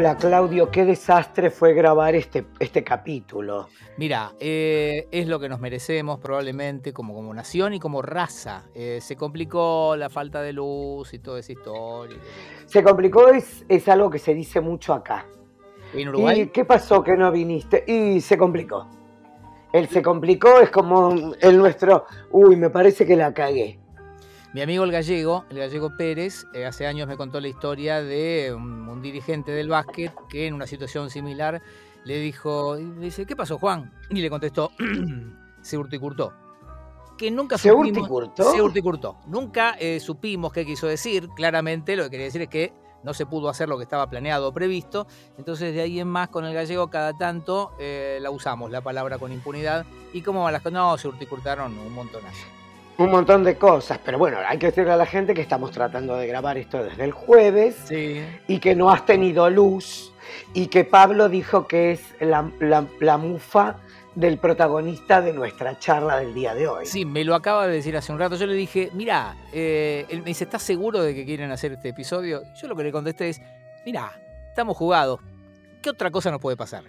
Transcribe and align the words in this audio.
Hola 0.00 0.16
Claudio, 0.16 0.70
qué 0.70 0.86
desastre 0.86 1.50
fue 1.50 1.74
grabar 1.74 2.14
este, 2.14 2.46
este 2.58 2.82
capítulo. 2.82 3.68
Mira, 3.98 4.32
eh, 4.40 5.06
es 5.10 5.28
lo 5.28 5.38
que 5.38 5.46
nos 5.46 5.60
merecemos 5.60 6.18
probablemente 6.20 6.94
como, 6.94 7.12
como 7.12 7.34
nación 7.34 7.74
y 7.74 7.80
como 7.80 8.00
raza. 8.00 8.64
Eh, 8.74 9.00
se 9.02 9.14
complicó 9.14 9.96
la 9.98 10.08
falta 10.08 10.40
de 10.40 10.54
luz 10.54 11.12
y 11.12 11.18
toda 11.18 11.40
esa 11.40 11.52
historia. 11.52 12.16
Se 12.64 12.82
complicó 12.82 13.28
es, 13.28 13.66
es 13.68 13.88
algo 13.88 14.08
que 14.08 14.18
se 14.18 14.32
dice 14.32 14.62
mucho 14.62 14.94
acá. 14.94 15.26
¿En 15.92 16.08
Uruguay? 16.08 16.40
¿Y 16.40 16.46
qué 16.46 16.64
pasó 16.64 17.02
que 17.02 17.14
no 17.14 17.30
viniste? 17.30 17.84
Y 17.86 18.22
se 18.22 18.38
complicó. 18.38 18.88
El 19.70 19.86
se 19.90 20.00
complicó 20.00 20.60
es 20.60 20.70
como 20.70 21.34
el 21.38 21.58
nuestro, 21.58 22.06
uy, 22.30 22.56
me 22.56 22.70
parece 22.70 23.04
que 23.04 23.16
la 23.16 23.34
cagué. 23.34 23.79
Mi 24.52 24.62
amigo 24.62 24.82
el 24.84 24.90
gallego, 24.90 25.44
el 25.50 25.58
gallego 25.58 25.96
Pérez, 25.96 26.44
eh, 26.54 26.66
hace 26.66 26.86
años 26.86 27.06
me 27.06 27.16
contó 27.16 27.40
la 27.40 27.46
historia 27.48 28.02
de 28.02 28.52
un, 28.54 28.88
un 28.88 29.00
dirigente 29.00 29.52
del 29.52 29.68
básquet 29.68 30.12
que 30.28 30.46
en 30.48 30.54
una 30.54 30.66
situación 30.66 31.08
similar 31.08 31.62
le 32.04 32.18
dijo, 32.18 32.76
y 32.78 32.84
dice, 32.98 33.26
¿qué 33.26 33.36
pasó 33.36 33.58
Juan? 33.58 33.92
Y 34.10 34.20
le 34.20 34.28
contestó, 34.28 34.72
se 35.62 35.78
urticurtó. 35.78 36.32
Que 37.16 37.30
nunca 37.30 37.58
¿Se 37.58 37.68
supimos- 37.70 37.98
urticurtó? 37.98 38.52
Se 38.52 38.62
urticurtó. 38.62 39.16
Nunca 39.26 39.76
eh, 39.78 40.00
supimos 40.00 40.52
qué 40.52 40.64
quiso 40.64 40.86
decir. 40.88 41.28
Claramente 41.36 41.94
lo 41.94 42.04
que 42.04 42.10
quería 42.10 42.24
decir 42.26 42.42
es 42.42 42.48
que 42.48 42.72
no 43.04 43.12
se 43.14 43.26
pudo 43.26 43.50
hacer 43.50 43.68
lo 43.68 43.76
que 43.76 43.82
estaba 43.84 44.08
planeado 44.08 44.48
o 44.48 44.52
previsto. 44.52 45.06
Entonces 45.36 45.74
de 45.74 45.82
ahí 45.82 46.00
en 46.00 46.08
más 46.08 46.28
con 46.30 46.44
el 46.46 46.54
gallego 46.54 46.88
cada 46.88 47.12
tanto 47.16 47.72
eh, 47.78 48.18
la 48.22 48.30
usamos, 48.30 48.70
la 48.70 48.80
palabra 48.80 49.18
con 49.18 49.32
impunidad. 49.32 49.84
¿Y 50.14 50.22
cómo 50.22 50.42
van 50.42 50.54
las 50.54 50.62
cosas? 50.62 50.72
No, 50.72 50.96
se 50.98 51.08
urticurtaron 51.08 51.76
un 51.78 51.92
montonazo. 51.92 52.46
Un 53.00 53.10
montón 53.10 53.42
de 53.44 53.56
cosas, 53.56 53.98
pero 54.04 54.18
bueno, 54.18 54.36
hay 54.46 54.58
que 54.58 54.66
decirle 54.66 54.92
a 54.92 54.96
la 54.96 55.06
gente 55.06 55.32
que 55.32 55.40
estamos 55.40 55.70
tratando 55.70 56.16
de 56.16 56.26
grabar 56.26 56.58
esto 56.58 56.84
desde 56.84 57.02
el 57.04 57.12
jueves 57.12 57.76
Sí. 57.84 58.20
y 58.46 58.58
que 58.58 58.74
no 58.74 58.90
has 58.90 59.06
tenido 59.06 59.48
luz 59.48 60.12
y 60.52 60.66
que 60.66 60.84
Pablo 60.84 61.30
dijo 61.30 61.66
que 61.66 61.92
es 61.92 62.02
la, 62.20 62.50
la- 62.60 62.84
la 63.00 63.16
mufa 63.16 63.76
del 64.14 64.36
protagonista 64.38 65.22
de 65.22 65.32
nuestra 65.32 65.78
charla 65.78 66.18
del 66.18 66.34
día 66.34 66.54
de 66.54 66.68
hoy. 66.68 66.84
Sí, 66.84 67.06
me 67.06 67.24
lo 67.24 67.34
acaba 67.34 67.66
de 67.66 67.72
decir 67.72 67.96
hace 67.96 68.12
un 68.12 68.18
rato. 68.18 68.36
Yo 68.36 68.46
le 68.46 68.54
dije, 68.54 68.90
mira, 68.92 69.34
él 69.52 70.18
me 70.18 70.24
dice, 70.26 70.44
¿estás 70.44 70.62
seguro 70.62 71.02
de 71.02 71.14
que 71.14 71.24
quieren 71.24 71.50
hacer 71.52 71.72
este 71.72 71.88
episodio? 71.90 72.42
Yo 72.60 72.68
lo 72.68 72.76
que 72.76 72.82
le 72.82 72.92
contesté 72.92 73.30
es, 73.30 73.40
mira, 73.86 74.12
estamos 74.48 74.76
jugados. 74.76 75.20
¿Qué 75.80 75.88
otra 75.88 76.10
cosa 76.10 76.30
nos 76.30 76.40
puede 76.40 76.56
pasar? 76.58 76.84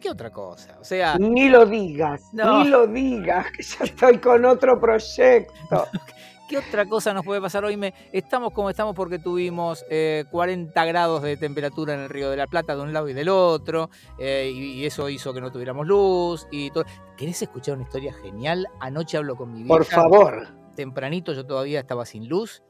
¿Qué 0.00 0.10
otra 0.10 0.30
cosa? 0.30 0.78
O 0.80 0.84
sea, 0.84 1.16
Ni 1.18 1.48
lo 1.48 1.66
digas, 1.66 2.22
No. 2.32 2.62
ni 2.64 2.68
lo 2.70 2.86
digas, 2.86 3.46
que 3.52 3.62
ya 3.62 3.84
estoy 3.84 4.18
con 4.18 4.44
otro 4.44 4.80
proyecto. 4.80 5.86
¿qué 6.48 6.58
otra 6.58 6.84
cosa 6.86 7.14
nos 7.14 7.24
puede 7.24 7.40
pasar 7.40 7.64
hoy? 7.64 7.76
Me, 7.76 7.94
estamos 8.12 8.52
como 8.52 8.70
estamos 8.70 8.96
porque 8.96 9.20
tuvimos 9.20 9.84
eh, 9.88 10.24
40 10.32 10.84
grados 10.84 11.22
de 11.22 11.36
temperatura 11.36 11.94
en 11.94 12.00
el 12.00 12.08
Río 12.08 12.28
de 12.28 12.36
la 12.36 12.48
Plata 12.48 12.74
de 12.74 12.82
un 12.82 12.92
lado 12.92 13.08
y 13.08 13.12
del 13.12 13.28
otro, 13.28 13.88
eh, 14.18 14.50
y, 14.52 14.72
y 14.80 14.84
eso 14.86 15.08
hizo 15.08 15.32
que 15.32 15.40
no 15.40 15.52
tuviéramos 15.52 15.86
luz 15.86 16.48
y 16.50 16.70
todo. 16.72 16.84
¿Querés 17.16 17.40
escuchar 17.42 17.74
una 17.74 17.84
historia 17.84 18.12
genial? 18.14 18.66
Anoche 18.80 19.16
hablo 19.16 19.36
con 19.36 19.52
mi 19.52 19.58
vieja. 19.62 19.68
Por 19.68 19.84
favor. 19.84 20.48
tempranito, 20.74 21.32
yo 21.34 21.46
todavía 21.46 21.78
estaba 21.78 22.04
sin 22.04 22.28
luz. 22.28 22.62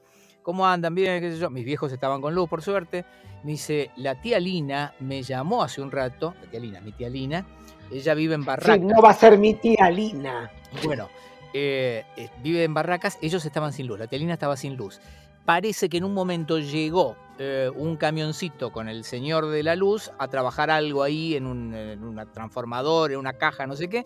¿Cómo 0.50 0.66
andan? 0.66 0.96
Bien, 0.96 1.20
qué 1.20 1.30
sé 1.30 1.38
yo. 1.38 1.48
Mis 1.48 1.64
viejos 1.64 1.92
estaban 1.92 2.20
con 2.20 2.34
luz, 2.34 2.48
por 2.48 2.60
suerte. 2.60 3.04
Me 3.44 3.52
dice, 3.52 3.92
la 3.94 4.20
tía 4.20 4.40
Lina 4.40 4.92
me 4.98 5.22
llamó 5.22 5.62
hace 5.62 5.80
un 5.80 5.92
rato, 5.92 6.34
la 6.42 6.50
tía 6.50 6.58
Lina, 6.58 6.80
mi 6.80 6.90
tía 6.90 7.08
Lina, 7.08 7.46
ella 7.88 8.14
vive 8.14 8.34
en 8.34 8.44
Barracas. 8.44 8.74
Sí, 8.74 8.80
no 8.84 9.00
va 9.00 9.10
a 9.10 9.14
ser 9.14 9.38
mi 9.38 9.54
tía 9.54 9.88
Lina. 9.91 10.50
Bueno, 10.84 11.08
eh, 11.54 12.02
eh, 12.16 12.30
vive 12.42 12.64
en 12.64 12.75
Barracas, 12.75 13.16
ellos 13.22 13.44
estaban 13.44 13.72
sin 13.72 13.86
luz, 13.86 14.00
la 14.00 14.08
tía 14.08 14.19
Lina 14.19 14.32
estaba 14.32 14.56
sin 14.56 14.75
luz. 14.75 15.00
Parece 15.44 15.88
que 15.88 15.98
en 15.98 16.04
un 16.04 16.14
momento 16.14 16.58
llegó 16.58 17.14
eh, 17.38 17.70
un 17.72 17.94
camioncito 17.94 18.72
con 18.72 18.88
el 18.88 19.04
señor 19.04 19.46
de 19.46 19.62
la 19.62 19.76
luz 19.76 20.10
a 20.19 20.26
trabajar 20.26 20.69
algo 20.69 21.04
ahí 21.04 21.36
en 21.36 21.46
un 21.46 21.72
en 21.75 22.02
una 22.02 22.26
transformador, 22.26 23.12
en 23.12 23.19
una 23.19 23.34
caja, 23.34 23.69
no 23.69 23.76
sé 23.76 23.88
qué, 23.88 24.04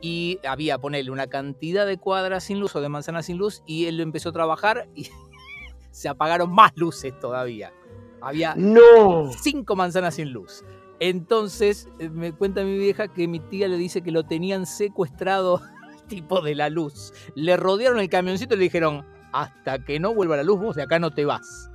y 0.00 0.38
había, 0.46 0.78
ponerle 0.78 1.10
una 1.10 1.26
cantidad 1.28 1.86
de 1.86 1.98
cuadras 1.98 2.44
sin 2.44 2.60
luz 2.60 2.76
o 2.76 2.80
de 2.80 2.88
manzanas 2.88 3.26
sin 3.26 3.38
luz, 3.38 3.62
y 3.66 3.86
él 3.86 4.00
empezó 4.00 4.28
a 4.28 4.32
trabajar 4.32 4.88
y 4.94 5.08
se 5.98 6.08
apagaron 6.08 6.52
más 6.54 6.70
luces 6.76 7.18
todavía. 7.18 7.72
Había 8.20 8.54
No. 8.56 9.32
cinco 9.32 9.74
manzanas 9.74 10.14
sin 10.14 10.32
luz. 10.32 10.64
Entonces 11.00 11.88
eh, 11.98 12.08
me 12.08 12.32
cuenta 12.32 12.62
mi 12.62 12.78
vieja 12.78 13.08
que 13.08 13.26
mi 13.26 13.40
tía 13.40 13.66
le 13.66 13.76
dice 13.76 14.02
que 14.02 14.12
lo 14.12 14.22
tenían 14.24 14.64
secuestrado 14.64 15.60
tipo 16.08 16.40
de 16.40 16.54
la 16.54 16.70
luz. 16.70 17.12
Le 17.34 17.56
rodearon 17.56 17.98
el 17.98 18.08
camioncito 18.08 18.54
y 18.54 18.58
le 18.58 18.64
dijeron, 18.64 19.04
hasta 19.32 19.84
que 19.84 19.98
no 19.98 20.14
vuelva 20.14 20.36
la 20.36 20.44
luz 20.44 20.60
vos 20.60 20.76
de 20.76 20.82
acá 20.84 21.00
no 21.00 21.10
te 21.10 21.24
vas. 21.24 21.68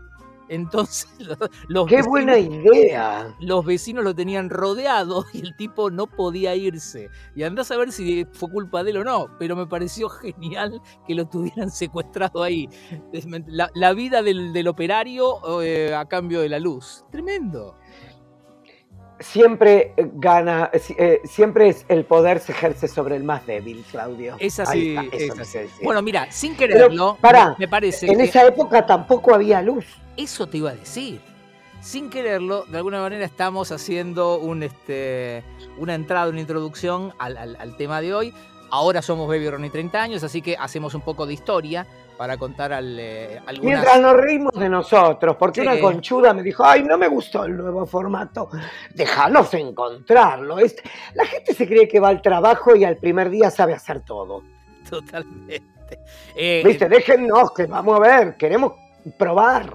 Entonces 0.54 1.08
los, 1.68 1.88
Qué 1.88 1.98
vecinos- 1.98 2.08
buena 2.10 2.38
idea. 2.38 3.36
los 3.40 3.66
vecinos 3.66 4.04
lo 4.04 4.14
tenían 4.14 4.50
rodeado 4.50 5.26
y 5.34 5.40
el 5.42 5.56
tipo 5.56 5.90
no 5.90 6.08
podía 6.08 6.56
irse. 6.56 7.10
Y 7.36 7.44
andás 7.44 7.72
a 7.72 7.78
ver 7.78 7.92
si 7.92 8.26
fue 8.34 8.50
culpa 8.52 8.84
de 8.84 8.92
él 8.92 8.98
o 8.98 9.04
no, 9.04 9.28
pero 9.40 9.56
me 9.56 9.66
pareció 9.66 10.10
genial 10.10 10.82
que 11.08 11.16
lo 11.16 11.26
tuvieran 11.28 11.72
secuestrado 11.72 12.44
ahí. 12.44 12.70
La, 13.48 13.70
la 13.74 13.94
vida 13.94 14.22
del, 14.22 14.54
del 14.54 14.68
operario 14.68 15.62
eh, 15.62 15.94
a 15.96 16.06
cambio 16.06 16.42
de 16.42 16.50
la 16.50 16.60
luz. 16.60 17.04
Tremendo. 17.12 17.76
Siempre 19.20 19.94
eh, 19.96 20.10
gana, 20.16 20.70
eh, 20.74 20.82
eh, 20.98 21.22
siempre 21.24 21.70
es 21.70 21.86
el 21.88 22.04
poder 22.04 22.40
se 22.40 22.52
ejerce 22.52 22.88
sobre 22.88 23.16
el 23.16 23.24
más 23.24 23.46
débil, 23.46 23.84
Claudio. 23.90 24.36
Es 24.40 24.60
así, 24.60 24.96
está, 25.12 25.16
es 25.44 25.56
así. 25.56 25.60
Bueno, 25.84 26.02
mira, 26.02 26.32
sin 26.32 26.56
quererlo, 26.58 27.18
pará, 27.22 27.50
me- 27.52 27.56
me 27.60 27.68
parece 27.68 28.08
en 28.08 28.18
que 28.18 28.24
esa 28.24 28.46
época 28.46 28.86
tampoco 28.86 29.34
había 29.34 29.62
luz. 29.62 29.86
eso 30.18 30.48
te 30.48 30.58
iba 30.58 30.72
a 30.72 30.76
decir. 30.76 31.22
Sin 31.80 32.10
quererlo, 32.10 32.64
de 32.66 32.78
alguna 32.78 33.02
manera 33.02 33.26
estamos 33.26 33.72
haciendo 33.72 34.38
un, 34.40 34.64
este, 34.64 35.44
una 35.78 35.96
entrada, 35.96 36.30
una 36.30 36.40
introducción 36.40 37.14
al, 37.20 37.38
al- 37.38 37.56
al 37.58 37.78
tema 37.78 38.02
de 38.02 38.14
hoy. 38.14 38.34
Ahora 38.72 39.02
somos 39.02 39.28
Baby 39.28 39.50
Ronnie 39.50 39.70
30 39.70 40.02
años, 40.02 40.24
así 40.24 40.42
que 40.42 40.56
hacemos 40.58 40.96
un 40.96 41.02
poco 41.02 41.26
de 41.28 41.34
historia 41.34 41.86
para 42.18 42.38
contar 42.38 42.72
al, 42.74 42.98
eh, 43.00 43.38
algunas... 43.46 43.62
Mientras 43.64 44.02
nos 44.02 44.14
reímos 44.14 44.54
de 44.54 44.70
nosotros, 44.70 45.36
porque 45.38 45.62
Sí. 45.62 45.68
una 45.68 45.80
conchuda 45.80 46.34
me 46.34 46.44
dijo, 46.44 46.64
ay, 46.66 46.84
no 46.84 46.98
me 46.98 47.08
gustó 47.08 47.46
el 47.46 47.58
nuevo 47.58 47.86
formato, 47.86 48.50
déjanos 48.94 49.54
encontrarlo. 49.54 50.60
Es- 50.60 50.76
La 51.16 51.26
gente 51.26 51.54
se 51.54 51.68
cree 51.68 51.88
que 51.88 52.00
va 52.00 52.10
al 52.10 52.22
trabajo 52.22 52.76
y 52.76 52.84
al 52.84 52.98
primer 52.98 53.30
día 53.30 53.50
sabe 53.50 53.74
hacer 53.74 54.02
todo. 54.02 54.44
Totalmente. 54.90 55.64
Eh, 56.36 56.62
Viste, 56.66 56.88
déjennos 56.90 57.52
que 57.54 57.66
vamos 57.66 57.98
a 57.98 58.00
ver, 58.02 58.36
queremos 58.38 58.74
probar, 59.18 59.74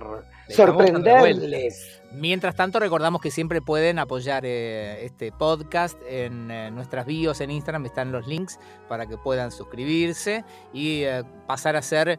sorprenderles. 0.48 1.97
Mientras 2.10 2.56
tanto, 2.56 2.80
recordamos 2.80 3.20
que 3.20 3.30
siempre 3.30 3.60
pueden 3.60 3.98
apoyar 3.98 4.46
eh, 4.46 5.04
este 5.04 5.30
podcast 5.30 6.00
en 6.08 6.50
eh, 6.50 6.70
nuestras 6.70 7.04
bios 7.04 7.42
en 7.42 7.50
Instagram, 7.50 7.84
están 7.84 8.12
los 8.12 8.26
links 8.26 8.58
para 8.88 9.06
que 9.06 9.18
puedan 9.18 9.50
suscribirse 9.50 10.42
y 10.72 11.02
eh, 11.02 11.22
pasar 11.46 11.76
a 11.76 11.82
ser 11.82 12.18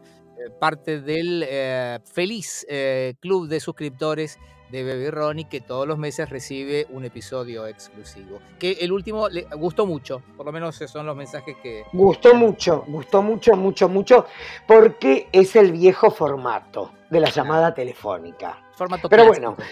parte 0.58 1.00
del 1.00 1.44
eh, 1.46 1.98
feliz 2.04 2.66
eh, 2.68 3.14
club 3.20 3.48
de 3.48 3.60
suscriptores 3.60 4.38
de 4.70 4.84
Baby 4.84 5.10
Ronnie 5.10 5.48
que 5.48 5.60
todos 5.60 5.86
los 5.86 5.98
meses 5.98 6.30
recibe 6.30 6.86
un 6.90 7.04
episodio 7.04 7.66
exclusivo. 7.66 8.38
Que 8.58 8.72
el 8.80 8.92
último 8.92 9.28
le 9.28 9.42
gustó 9.56 9.86
mucho, 9.86 10.22
por 10.36 10.46
lo 10.46 10.52
menos 10.52 10.76
esos 10.76 10.92
son 10.92 11.06
los 11.06 11.16
mensajes 11.16 11.56
que... 11.62 11.84
Gustó 11.92 12.34
mucho, 12.34 12.84
gustó 12.86 13.22
mucho, 13.22 13.56
mucho, 13.56 13.88
mucho, 13.88 14.26
porque 14.66 15.28
es 15.32 15.56
el 15.56 15.72
viejo 15.72 16.10
formato 16.10 16.92
de 17.10 17.20
la 17.20 17.30
llamada 17.30 17.74
telefónica. 17.74 18.62
Formato 18.74 19.08
Pero 19.08 19.24
clásico. 19.24 19.56
bueno, 19.56 19.70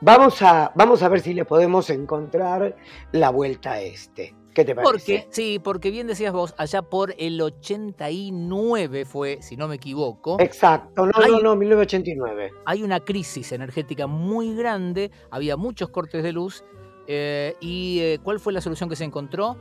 vamos 0.00 0.40
a, 0.42 0.72
vamos 0.74 1.02
a 1.02 1.08
ver 1.08 1.20
si 1.20 1.34
le 1.34 1.44
podemos 1.44 1.90
encontrar 1.90 2.76
la 3.12 3.30
vuelta 3.30 3.72
a 3.72 3.80
este. 3.80 4.34
¿Qué 4.54 4.64
te 4.64 4.74
parece? 4.74 4.90
Porque, 4.92 5.26
sí, 5.30 5.58
porque 5.62 5.90
bien 5.90 6.06
decías 6.06 6.32
vos, 6.32 6.54
allá 6.56 6.80
por 6.82 7.12
el 7.18 7.40
89 7.40 9.04
fue, 9.04 9.38
si 9.42 9.56
no 9.56 9.66
me 9.68 9.74
equivoco, 9.74 10.36
Exacto, 10.40 11.06
no, 11.06 11.12
Hay- 11.16 11.32
no, 11.32 11.40
no, 11.40 11.56
1989. 11.56 12.52
hay 12.64 12.82
una 12.82 13.00
crisis 13.00 13.50
energética 13.52 14.06
muy 14.06 14.54
grande, 14.54 15.10
había 15.30 15.56
muchos 15.56 15.88
cortes 15.90 16.22
de 16.22 16.32
luz. 16.32 16.64
eh, 17.06 17.54
¿Y 17.60 17.98
eh, 18.00 18.18
cuál 18.22 18.40
fue 18.40 18.52
la 18.54 18.60
solución 18.62 18.88
que 18.88 18.96
se 18.96 19.04
encontró? 19.04 19.56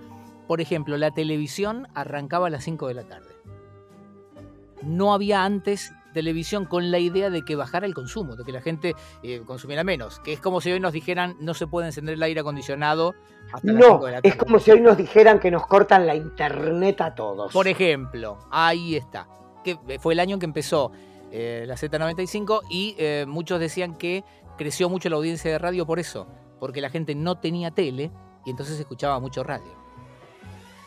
Por 0.48 0.62
ejemplo, 0.62 0.96
la 0.98 1.12
televisión 1.12 1.88
arrancaba 1.94 2.48
a 2.48 2.50
las 2.50 2.64
5 2.64 2.88
de 2.88 2.94
la 2.94 3.04
tarde. 3.04 3.34
No 4.82 5.14
había 5.14 5.44
antes 5.44 5.92
televisión 6.14 6.66
con 6.66 6.92
la 6.92 7.00
idea 7.00 7.30
de 7.30 7.44
que 7.44 7.56
bajara 7.56 7.86
el 7.86 7.94
consumo, 7.94 8.36
de 8.36 8.44
que 8.44 8.52
la 8.52 8.62
gente 8.62 8.96
eh, 9.24 9.42
consumiera 9.46 9.84
menos. 9.84 10.20
Que 10.22 10.34
es 10.34 10.40
como 10.40 10.62
si 10.62 10.72
hoy 10.72 10.80
nos 10.80 10.94
dijeran 10.94 11.36
no 11.40 11.54
se 11.54 11.68
puede 11.68 11.88
encender 11.88 12.16
el 12.16 12.24
aire 12.24 12.40
acondicionado 12.40 13.16
hasta 13.52 13.72
las 13.72 13.84
5 13.84 13.98
No, 14.00 14.06
de 14.06 14.12
la 14.12 14.18
tarde. 14.22 14.30
es 14.30 14.36
como 14.36 14.60
si 14.60 14.72
hoy 14.72 14.82
nos 14.82 14.98
dijeran 14.98 15.40
que 15.40 15.52
nos 15.52 15.66
cortan 15.68 16.08
la 16.08 16.16
internet 16.16 17.02
a 17.02 17.14
todos. 17.16 17.52
Por 17.52 17.68
ejemplo, 17.68 18.38
ahí 18.52 18.96
está. 18.96 19.28
Que 19.64 19.78
fue 20.00 20.14
el 20.14 20.20
año 20.20 20.36
en 20.36 20.40
que 20.40 20.46
empezó 20.46 20.92
eh, 21.32 21.66
la 21.68 21.76
Z95 21.76 22.62
y 22.70 22.96
eh, 22.98 23.26
muchos 23.28 23.60
decían 23.60 23.96
que 23.98 24.24
creció 24.58 24.88
mucho 24.90 25.10
la 25.10 25.16
audiencia 25.16 25.52
de 25.52 25.58
radio 25.58 25.86
por 25.86 26.00
eso, 26.00 26.28
porque 26.60 26.80
la 26.80 26.90
gente 26.90 27.16
no 27.16 27.40
tenía 27.40 27.72
tele 27.72 28.12
y 28.46 28.52
entonces 28.52 28.80
escuchaba 28.80 29.20
mucho 29.20 29.44
radio. 29.44 29.83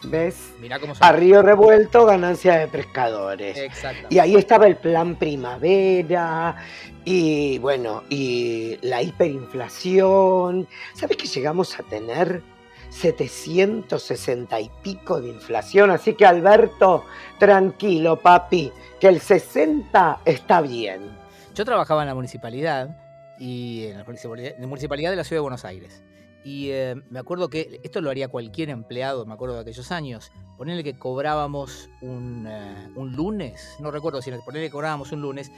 ¿Ves? 0.05 0.53
Mirá 0.61 0.79
cómo 0.79 0.95
son. 0.95 1.07
A 1.07 1.13
río 1.13 1.43
revuelto, 1.43 2.07
ganancia 2.07 2.59
de 2.59 2.69
pescadores. 2.69 3.57
Exacto. 3.57 4.07
Y 4.11 4.19
ahí 4.19 4.37
estaba 4.37 4.67
el 4.67 4.77
plan 4.77 5.17
primavera 5.17 6.57
y 7.05 7.59
bueno, 7.59 8.05
y 8.09 8.79
la 8.83 9.03
hiperinflación. 9.03 10.69
¿Sabes 10.95 11.17
que 11.17 11.27
llegamos 11.27 11.79
a 11.79 11.83
tener 11.85 12.43
760 12.91 14.61
y 14.61 14.71
pico 14.83 15.21
de 15.21 15.31
inflación? 15.31 15.91
Así 15.91 16.15
que 16.15 16.27
Alberto, 16.27 17.05
tranquilo, 17.39 18.21
papi, 18.21 18.73
que 19.01 19.09
el 19.09 19.21
60 19.21 20.21
está 20.25 20.61
bien. 20.61 21.17
Yo 21.55 21.65
trabajaba 21.65 22.03
en 22.03 22.09
la 22.09 22.15
municipalidad 22.15 22.97
y 23.39 23.87
en 23.87 23.99
la 23.99 24.05
municipalidad, 24.05 24.55
en 24.55 24.61
la 24.61 24.67
municipalidad 24.67 25.11
de 25.11 25.17
la 25.17 25.25
ciudad 25.25 25.39
de 25.39 25.43
Buenos 25.43 25.65
Aires. 25.65 26.03
Y 26.47 26.71
eh, 26.71 26.95
me 27.11 27.19
acuerdo 27.19 27.49
que 27.51 27.81
esto 27.83 28.01
lo 28.01 28.09
haría 28.09 28.29
cualquier 28.29 28.71
empleado, 28.71 29.27
me 29.27 29.35
acuerdo 29.35 29.57
de 29.57 29.63
aquellos 29.63 29.91
años. 29.91 30.31
Ponerle 30.57 30.85
que 30.85 30.97
cobrábamos 30.97 31.91
un, 32.03 32.47
eh, 32.49 32.89
un 32.95 33.17
lunes, 33.17 33.77
no 33.81 33.91
recuerdo 33.91 34.23
si 34.23 34.31
ponerle 34.31 34.69
que 34.69 34.71
cobrábamos 34.71 35.11
un 35.11 35.23
lunes, 35.23 35.51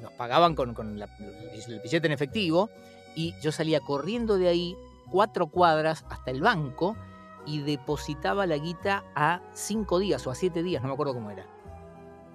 nos 0.00 0.12
pagaban 0.12 0.54
con, 0.54 0.74
con 0.74 0.96
la- 1.00 1.08
el 1.66 1.80
billete 1.80 2.06
en 2.06 2.12
efectivo 2.12 2.70
y 3.16 3.34
yo 3.42 3.50
salía 3.50 3.80
corriendo 3.80 4.38
de 4.38 4.46
ahí 4.46 4.76
cuatro 5.10 5.48
cuadras 5.48 6.04
hasta 6.08 6.30
el 6.30 6.40
banco 6.40 6.96
y 7.44 7.62
depositaba 7.62 8.46
la 8.46 8.58
guita 8.58 9.02
a 9.16 9.40
cinco 9.54 9.98
días 9.98 10.24
o 10.28 10.30
a 10.30 10.36
siete 10.36 10.62
días, 10.62 10.82
no 10.82 10.88
me 10.88 10.94
acuerdo 10.94 11.14
cómo 11.14 11.32
era. 11.32 11.46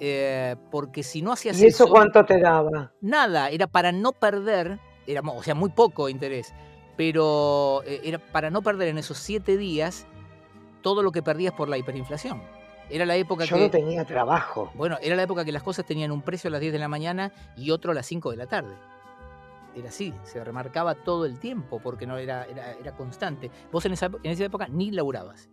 Eh, 0.01 0.57
porque 0.71 1.03
si 1.03 1.21
no 1.21 1.31
hacías 1.31 1.57
¿Y 1.57 1.67
eso 1.67 1.87
cuánto 1.87 2.25
te 2.25 2.37
daba? 2.37 2.91
nada, 2.99 3.47
era 3.49 3.67
para 3.67 3.93
no 3.93 4.11
perder, 4.11 4.77
era, 5.07 5.21
o 5.21 5.41
sea, 5.43 5.55
muy 5.55 5.69
poco 5.69 6.09
interés, 6.09 6.53
pero 7.01 7.81
eh, 7.87 7.99
era 8.03 8.19
para 8.19 8.51
no 8.51 8.61
perder 8.61 8.89
en 8.89 8.99
esos 8.99 9.17
siete 9.17 9.57
días 9.57 10.05
todo 10.83 11.01
lo 11.01 11.11
que 11.11 11.23
perdías 11.23 11.51
por 11.51 11.67
la 11.67 11.79
hiperinflación. 11.79 12.43
Era 12.91 13.07
la 13.07 13.15
época 13.15 13.43
Yo 13.45 13.55
que, 13.55 13.63
no 13.63 13.71
tenía 13.71 14.05
trabajo. 14.05 14.71
bueno, 14.75 14.99
era 15.01 15.15
la 15.15 15.23
época 15.23 15.43
que 15.43 15.51
las 15.51 15.63
cosas 15.63 15.83
tenían 15.83 16.11
un 16.11 16.21
precio 16.21 16.49
a 16.49 16.51
las 16.51 16.61
10 16.61 16.73
de 16.73 16.77
la 16.77 16.87
mañana 16.87 17.31
y 17.57 17.71
otro 17.71 17.91
a 17.91 17.95
las 17.95 18.05
5 18.05 18.29
de 18.29 18.37
la 18.37 18.45
tarde. 18.45 18.75
Era 19.75 19.89
así, 19.89 20.13
se 20.21 20.43
remarcaba 20.43 20.93
todo 20.93 21.25
el 21.25 21.39
tiempo 21.39 21.79
porque 21.79 22.05
no 22.05 22.19
era, 22.19 22.45
era, 22.45 22.73
era 22.73 22.91
constante. 22.91 23.49
Vos 23.71 23.83
en 23.87 23.93
esa, 23.93 24.11
en 24.21 24.31
esa 24.31 24.43
época 24.43 24.67
ni 24.67 24.91
laburabas. 24.91 25.49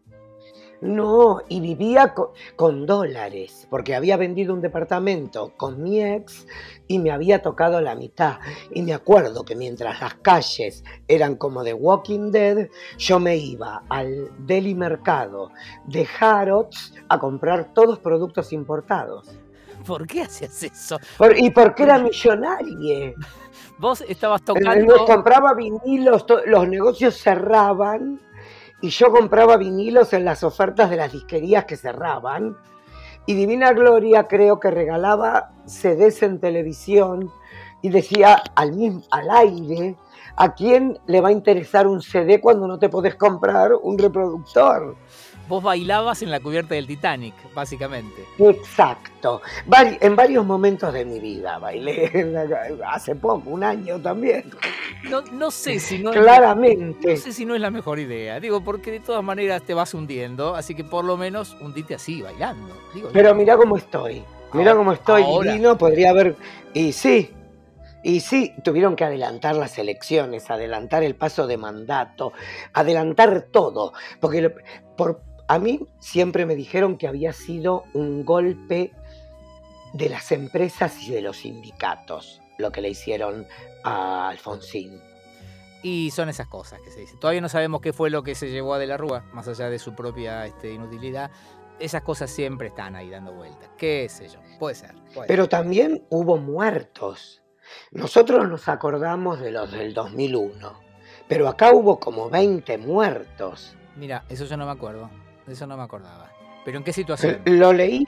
No, 0.80 1.40
y 1.48 1.60
vivía 1.60 2.14
co- 2.14 2.32
con, 2.54 2.86
dólares, 2.86 3.66
porque 3.68 3.96
había 3.96 4.16
vendido 4.16 4.54
un 4.54 4.60
departamento 4.60 5.52
con 5.56 5.82
mi 5.82 6.00
ex 6.02 6.46
y 6.86 7.00
me 7.00 7.10
había 7.10 7.42
tocado 7.42 7.80
la 7.80 7.96
mitad. 7.96 8.38
Y 8.72 8.82
me 8.82 8.94
acuerdo 8.94 9.44
que 9.44 9.56
mientras 9.56 10.00
las 10.00 10.14
calles 10.14 10.84
eran 11.08 11.34
como 11.34 11.64
de 11.64 11.74
Walking 11.74 12.30
Dead, 12.30 12.68
yo 12.96 13.18
me 13.18 13.36
iba 13.36 13.82
al 13.88 14.28
deli 14.46 14.76
mercado 14.76 15.50
de 15.86 16.06
Harrods 16.20 16.94
a 17.08 17.18
comprar 17.18 17.72
todos 17.74 17.98
productos 17.98 18.52
importados. 18.52 19.28
¿Por 19.84 20.06
qué 20.06 20.22
hacías 20.22 20.62
eso? 20.62 20.98
Por- 21.16 21.36
y 21.38 21.50
porque 21.50 21.82
era 21.82 21.98
millonaria. 22.02 23.14
Vos 23.78 24.00
estabas 24.08 24.42
Eh, 24.42 24.44
tocando... 24.46 25.04
compraba 25.06 25.54
vinilos, 25.54 26.24
los 26.46 26.68
negocios 26.68 27.16
cerraban 27.16 28.20
y 28.80 28.90
yo 28.90 29.10
compraba 29.10 29.56
vinilos 29.56 30.12
en 30.12 30.24
las 30.24 30.44
ofertas 30.44 30.90
de 30.90 30.96
las 30.96 31.12
disquerías 31.12 31.64
que 31.64 31.76
cerraban. 31.76 32.56
Y 33.26 33.34
Divina 33.34 33.72
Gloria 33.72 34.26
creo 34.26 34.60
que 34.60 34.70
regalaba 34.70 35.50
CDs 35.66 36.22
en 36.22 36.40
televisión 36.40 37.30
y 37.82 37.90
decía 37.90 38.42
al, 38.54 39.02
al 39.10 39.30
aire, 39.30 39.96
¿a 40.36 40.54
quién 40.54 40.98
le 41.06 41.20
va 41.20 41.28
a 41.28 41.32
interesar 41.32 41.86
un 41.86 42.00
CD 42.00 42.40
cuando 42.40 42.66
no 42.66 42.78
te 42.78 42.88
podés 42.88 43.16
comprar 43.16 43.72
un 43.74 43.98
reproductor? 43.98 44.96
Vos 45.48 45.62
bailabas 45.62 46.22
en 46.22 46.30
la 46.30 46.40
cubierta 46.40 46.74
del 46.74 46.86
Titanic, 46.86 47.34
básicamente. 47.54 48.22
Exacto. 48.38 49.40
Vari- 49.66 49.96
en 50.00 50.14
varios 50.14 50.44
momentos 50.44 50.92
de 50.92 51.04
mi 51.04 51.18
vida 51.20 51.58
bailé, 51.58 52.10
hace 52.86 53.14
poco, 53.14 53.50
un 53.50 53.64
año 53.64 53.98
también, 54.00 54.44
No, 55.08 55.22
no 55.32 55.50
sé 55.50 55.78
si 55.80 55.98
no, 56.00 56.10
claramente. 56.10 57.14
no 57.14 57.16
sé 57.16 57.32
si 57.32 57.44
no 57.46 57.54
es 57.54 57.60
la 57.60 57.70
mejor 57.70 57.98
idea. 57.98 58.38
Digo, 58.40 58.62
porque 58.62 58.90
de 58.92 59.00
todas 59.00 59.24
maneras 59.24 59.62
te 59.62 59.72
vas 59.74 59.94
hundiendo, 59.94 60.54
así 60.54 60.74
que 60.74 60.84
por 60.84 61.04
lo 61.04 61.16
menos 61.16 61.56
hundite 61.60 61.94
así, 61.94 62.20
bailando. 62.22 62.76
Digo, 62.94 63.08
Pero 63.12 63.34
mira 63.34 63.56
cómo 63.56 63.76
estoy. 63.76 64.22
Mira 64.52 64.74
cómo 64.74 64.92
estoy 64.92 65.22
ahora. 65.22 65.52
divino. 65.52 65.76
Podría 65.78 66.10
haber. 66.10 66.36
Y 66.74 66.92
sí. 66.92 67.30
Y 68.04 68.20
sí, 68.20 68.54
tuvieron 68.62 68.94
que 68.96 69.04
adelantar 69.04 69.56
las 69.56 69.76
elecciones, 69.78 70.50
adelantar 70.50 71.02
el 71.02 71.16
paso 71.16 71.46
de 71.46 71.56
mandato, 71.56 72.32
adelantar 72.72 73.46
todo. 73.50 73.92
Porque 74.20 74.54
por, 74.96 75.20
a 75.48 75.58
mí 75.58 75.80
siempre 75.98 76.46
me 76.46 76.54
dijeron 76.54 76.98
que 76.98 77.08
había 77.08 77.32
sido 77.32 77.84
un 77.94 78.24
golpe 78.24 78.92
de 79.94 80.08
las 80.10 80.30
empresas 80.30 81.02
y 81.02 81.10
de 81.10 81.22
los 81.22 81.38
sindicatos 81.38 82.42
lo 82.58 82.70
que 82.70 82.82
le 82.82 82.90
hicieron 82.90 83.46
a 83.84 84.28
Alfonsín. 84.28 85.00
Y 85.82 86.10
son 86.10 86.28
esas 86.28 86.48
cosas 86.48 86.80
que 86.82 86.90
se 86.90 87.00
dicen. 87.00 87.18
Todavía 87.20 87.40
no 87.40 87.48
sabemos 87.48 87.80
qué 87.80 87.92
fue 87.92 88.10
lo 88.10 88.22
que 88.22 88.34
se 88.34 88.50
llevó 88.50 88.74
a 88.74 88.78
De 88.78 88.86
la 88.86 88.96
Rúa, 88.96 89.24
más 89.32 89.46
allá 89.46 89.70
de 89.70 89.78
su 89.78 89.94
propia 89.94 90.44
este, 90.44 90.72
inutilidad. 90.72 91.30
Esas 91.78 92.02
cosas 92.02 92.30
siempre 92.30 92.68
están 92.68 92.96
ahí 92.96 93.08
dando 93.08 93.32
vueltas. 93.32 93.70
¿Qué 93.78 94.08
sé 94.08 94.28
yo? 94.28 94.40
Puede 94.58 94.74
ser. 94.74 94.94
puede 95.14 95.28
Pero 95.28 95.48
también 95.48 96.04
hubo 96.10 96.36
muertos. 96.36 97.42
Nosotros 97.92 98.48
nos 98.48 98.68
acordamos 98.68 99.38
de 99.38 99.52
los 99.52 99.70
del 99.70 99.94
2001, 99.94 100.80
pero 101.28 101.48
acá 101.48 101.72
hubo 101.72 102.00
como 102.00 102.28
20 102.28 102.76
muertos. 102.78 103.76
Mira, 103.94 104.24
eso 104.28 104.46
yo 104.46 104.56
no 104.56 104.66
me 104.66 104.72
acuerdo. 104.72 105.08
Eso 105.48 105.66
no 105.66 105.76
me 105.76 105.82
acordaba. 105.82 106.30
¿Pero 106.64 106.78
en 106.78 106.84
qué 106.84 106.92
situación? 106.92 107.40
Lo 107.46 107.72
leí. 107.72 108.06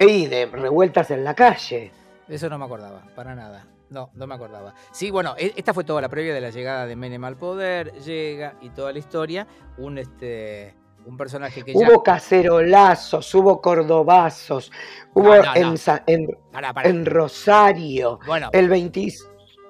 Y 0.00 0.26
de 0.26 0.46
revueltas 0.46 1.10
en 1.10 1.24
la 1.24 1.34
calle. 1.34 1.90
Eso 2.28 2.48
no 2.48 2.58
me 2.58 2.64
acordaba, 2.66 3.02
para 3.16 3.34
nada. 3.34 3.66
No, 3.90 4.10
no 4.14 4.26
me 4.26 4.34
acordaba. 4.34 4.74
Sí, 4.92 5.10
bueno, 5.10 5.34
e- 5.38 5.54
esta 5.56 5.72
fue 5.72 5.82
toda 5.82 6.00
la 6.02 6.08
previa 6.10 6.34
de 6.34 6.40
la 6.40 6.50
llegada 6.50 6.86
de 6.86 6.94
Menem 6.94 7.24
al 7.24 7.36
poder, 7.36 7.92
llega 8.00 8.54
y 8.60 8.68
toda 8.70 8.92
la 8.92 8.98
historia. 8.98 9.46
Un 9.78 9.98
este 9.98 10.74
un 11.06 11.16
personaje 11.16 11.62
que 11.64 11.72
ya. 11.72 11.78
Hubo 11.88 12.02
cacerolazos, 12.02 13.34
hubo 13.34 13.62
cordobazos, 13.62 14.70
hubo 15.14 15.34
No, 15.36 15.42
no, 15.42 15.42
no. 15.42 15.74
En, 16.06 16.06
en- 16.06 16.38
en 16.84 17.06
Rosario, 17.06 18.20
Bueno, 18.26 18.50
el 18.52 18.68
20... 18.68 19.08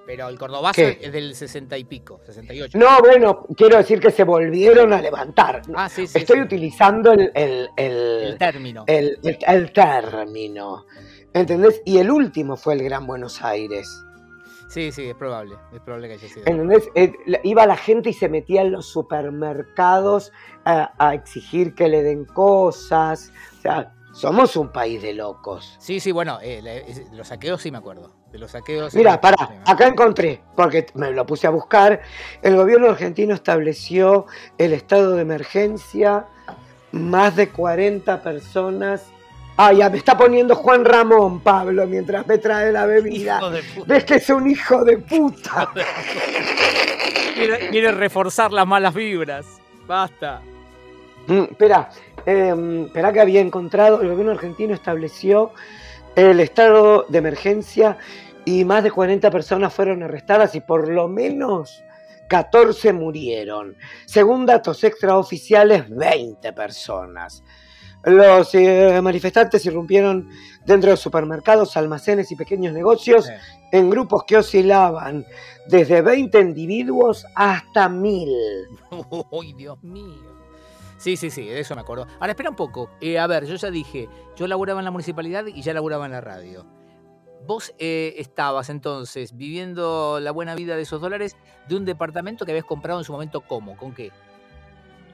pero 0.09 0.27
el 0.31 0.39
Cordobazo 0.39 0.73
¿Qué? 0.81 0.99
es 1.03 1.13
del 1.13 1.35
60 1.35 1.77
y 1.77 1.85
pico, 1.85 2.19
68. 2.25 2.79
No, 2.79 2.99
bueno, 3.01 3.45
quiero 3.55 3.77
decir 3.77 4.01
que 4.01 4.11
se 4.11 4.25
volvieron 4.25 4.95
a 4.95 5.03
levantar. 5.03 5.61
Ah, 5.75 5.91
sí, 5.91 6.07
sí. 6.07 6.17
Estoy 6.17 6.39
sí. 6.39 6.43
utilizando 6.45 7.13
el, 7.13 7.31
el- 7.35 7.69
el- 7.77 8.23
El 8.33 8.39
término. 8.39 8.85
el, 8.87 9.19
el- 9.23 9.39
el 9.47 9.71
término. 9.71 10.87
¿Entendés? 11.35 11.83
Y 11.85 11.99
el 11.99 12.11
último 12.11 12.57
fue 12.57 12.73
el 12.73 12.85
Gran 12.85 13.07
Buenos 13.07 13.43
Aires. 13.43 13.87
Sí, 14.71 14.93
sí, 14.93 15.11
es 15.11 15.15
probable. 15.15 15.57
Es 15.75 15.81
probable 15.83 16.09
que 16.09 16.15
haya 16.15 16.27
sido. 16.29 16.47
¿Entendés? 16.47 16.89
Eh, 16.95 17.13
iba 17.45 17.67
la 17.67 17.77
gente 17.77 18.09
y 18.09 18.15
se 18.15 18.31
metía 18.31 18.63
en 18.63 18.73
los 18.73 18.87
supermercados 18.91 20.33
a, 20.65 20.91
a 20.99 21.13
exigir 21.15 21.75
que 21.75 21.89
le 21.89 22.03
den 22.03 22.25
cosas. 22.25 23.31
O 23.59 23.61
sea, 23.61 23.95
somos 24.15 24.57
un 24.57 24.73
país 24.73 25.03
de 25.03 25.13
locos. 25.13 25.77
Sí, 25.79 26.01
sí, 26.01 26.13
bueno, 26.13 26.39
eh, 26.43 26.85
es- 26.89 27.13
los 27.13 27.29
saqueos 27.29 27.61
sí 27.61 27.71
me 27.71 27.77
acuerdo. 27.77 28.15
De 28.33 28.39
los 28.39 28.51
saqueos. 28.51 28.95
Mira, 28.95 29.21
pará, 29.21 29.63
acá 29.65 29.87
encontré, 29.87 30.43
porque 30.55 30.87
me 30.95 31.11
lo 31.13 31.25
puse 31.25 31.47
a 31.47 31.51
buscar. 31.51 32.01
El 32.43 32.57
gobierno 32.57 32.91
argentino 32.91 33.35
estableció 33.35 34.27
el 34.59 34.75
estado 34.75 35.15
de 35.15 35.23
emergencia, 35.23 36.27
más 36.93 37.37
de 37.37 37.49
40 37.49 38.23
personas. 38.23 39.07
Ah, 39.57 39.73
ya 39.73 39.89
me 39.89 39.97
está 39.97 40.17
poniendo 40.17 40.55
Juan 40.55 40.85
Ramón, 40.85 41.41
Pablo, 41.41 41.87
mientras 41.87 42.27
me 42.27 42.39
trae 42.39 42.71
la 42.71 42.87
bebida. 42.87 43.41
¿Ves 43.87 44.05
que 44.05 44.17
es 44.17 44.29
un 44.29 44.49
hijo 44.49 44.85
de 44.85 44.99
puta? 44.99 45.71
Quiere, 47.35 47.69
quiere 47.71 47.93
reforzar 47.93 48.53
las 48.53 48.67
malas 48.67 48.95
vibras. 48.95 49.47
Basta. 49.87 50.43
Mm, 51.29 51.45
espera, 51.51 51.89
eh, 52.27 52.85
espera 52.87 53.13
que 53.13 53.21
había 53.21 53.41
encontrado, 53.41 54.01
el 54.01 54.09
gobierno 54.09 54.33
argentino 54.33 54.75
estableció 54.75 55.53
el 56.19 56.41
estado 56.41 57.07
de 57.09 57.19
emergencia 57.19 57.97
y 58.45 58.65
más 58.65 58.83
de 58.83 58.91
40 58.91 59.31
personas 59.31 59.73
fueron 59.73 60.03
arrestadas 60.03 60.55
y 60.57 60.61
por 60.61 60.89
lo 60.89 61.07
menos 61.07 61.85
14 62.29 62.93
murieron. 62.93 63.77
Según 64.05 64.45
datos 64.45 64.83
extraoficiales, 64.83 65.89
20 65.89 66.53
personas. 66.53 67.45
Los 68.05 68.55
eh, 68.55 69.01
manifestantes 69.03 69.65
irrumpieron 69.67 70.29
dentro 70.67 70.91
de 70.91 70.97
supermercados, 70.97 71.77
almacenes 71.77 72.31
y 72.33 72.37
pequeños 72.37 72.73
negocios 72.73 73.29
en 73.71 73.91
grupos 73.91 74.25
que 74.25 74.39
oscilaban 74.39 75.25
desde 75.69 76.03
20 76.03 76.41
individuos 76.41 77.27
hasta 77.35 77.89
1000. 77.89 78.29
Uy, 79.31 79.53
Dios 79.53 79.83
mío. 79.85 80.38
Sí, 80.99 81.17
sí, 81.17 81.31
sí, 81.31 81.47
de 81.47 81.61
eso 81.61 81.75
me 81.75 81.81
acuerdo. 81.81 82.07
Ahora, 82.21 82.33
espera 82.33 82.51
un 82.51 82.57
poco. 82.57 82.91
Eh, 83.01 83.19
a 83.19 83.27
ver, 83.27 83.47
yo 83.47 83.55
ya 83.55 83.71
dije, 83.71 84.09
yo 84.37 84.47
laburaba 84.47 84.81
en 84.81 84.85
la 84.85 84.91
municipalidad 84.91 85.47
y 85.47 85.63
ya 85.63 85.73
laburaba 85.73 86.05
en 86.07 86.13
la 86.13 86.21
radio. 86.21 86.67
Vos 87.47 87.73
eh, 87.79 88.15
estabas 88.19 88.69
entonces 88.69 89.37
viviendo 89.37 90.19
la 90.21 90.33
buena 90.33 90.55
vida 90.55 90.77
de 90.77 90.83
esos 90.83 91.01
dólares 91.01 91.37
de 91.69 91.77
un 91.77 91.85
departamento 91.85 92.45
que 92.45 92.53
habías 92.53 92.67
comprado 92.67 92.99
en 92.99 93.05
su 93.05 93.13
momento, 93.13 93.41
¿cómo? 93.41 93.77
¿Con 93.77 93.95
qué? 93.95 94.13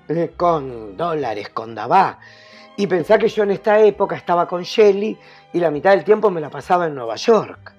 eh, 0.09 0.33
con 0.37 0.97
dólares, 0.97 1.51
con 1.51 1.75
Dabá. 1.75 2.19
Y 2.77 2.87
pensá 2.87 3.19
que 3.19 3.29
yo 3.29 3.45
en 3.45 3.53
esta 3.53 3.81
época 3.81 4.17
estaba 4.17 4.49
con 4.49 4.63
Shelly 4.63 5.17
y 5.53 5.61
la 5.61 5.71
mitad 5.71 5.91
del 5.91 6.05
tiempo 6.05 6.31
me 6.31 6.41
la 6.41 6.51
pasaba 6.51 6.87
en 6.87 6.95
Nueva 6.95 7.17
York. 7.17 7.73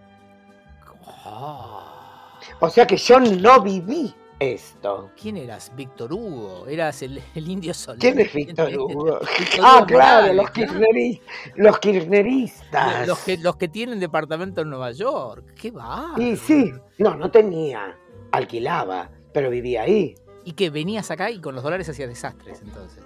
Ah. 1.26 2.40
O 2.60 2.70
sea 2.70 2.88
que 2.88 2.96
yo 2.96 3.20
no 3.20 3.62
viví 3.62 4.16
esto. 4.40 5.12
¿Quién 5.20 5.38
eras? 5.38 5.72
Víctor 5.76 6.12
Hugo. 6.14 6.68
Eras 6.68 7.02
el, 7.02 7.22
el 7.36 7.50
indio 7.50 7.74
Solís. 7.74 8.02
¿Quién 8.02 8.20
es 8.20 8.34
Víctor 8.34 8.70
Hugo? 8.78 9.20
Ah, 9.62 9.78
Hugo 9.78 9.86
claro, 9.88 10.34
Morales, 10.34 10.36
los, 10.36 10.50
kirchneris- 10.52 11.22
los 11.56 11.80
kirchneristas. 11.80 13.08
Los 13.08 13.20
que, 13.20 13.38
los 13.38 13.56
que 13.56 13.68
tienen 13.68 14.00
departamento 14.00 14.62
en 14.62 14.70
Nueva 14.70 14.92
York. 14.92 15.54
¿Qué 15.56 15.72
va? 15.72 16.14
Y 16.18 16.36
sí, 16.36 16.72
no, 16.98 17.16
no 17.16 17.32
tenía, 17.32 17.98
alquilaba, 18.32 19.10
pero 19.34 19.50
vivía 19.50 19.84
ahí. 19.84 20.16
Y 20.44 20.54
que 20.54 20.70
venías 20.70 21.10
acá 21.12 21.32
y 21.32 21.40
con 21.40 21.56
los 21.56 21.64
dólares 21.64 21.90
hacías 21.90 22.10
desastres, 22.10 22.62
entonces. 22.62 23.04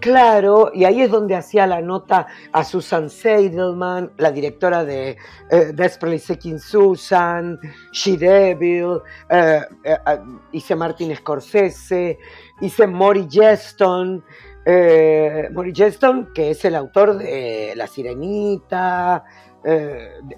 Claro, 0.00 0.70
y 0.74 0.84
ahí 0.84 1.02
es 1.02 1.10
donde 1.10 1.34
hacía 1.34 1.66
la 1.66 1.80
nota 1.80 2.26
a 2.52 2.64
Susan 2.64 3.10
Seidelman, 3.10 4.12
la 4.16 4.30
directora 4.30 4.84
de 4.84 5.16
eh, 5.50 5.72
Desperately 5.74 6.18
Seeking 6.18 6.58
Susan, 6.60 7.58
She 7.92 8.16
Devil, 8.16 9.00
eh, 9.30 9.60
eh, 9.84 9.96
eh, 10.06 10.18
hice 10.52 10.76
Martin 10.76 11.14
Scorsese, 11.16 12.18
hice 12.60 12.86
Mori 12.86 13.26
Jeston, 13.30 14.24
eh, 14.64 15.48
Mori 15.52 15.72
Jeston, 15.74 16.32
que 16.32 16.50
es 16.50 16.64
el 16.64 16.74
autor 16.74 17.18
de 17.18 17.72
La 17.76 17.86
Sirenita, 17.86 19.24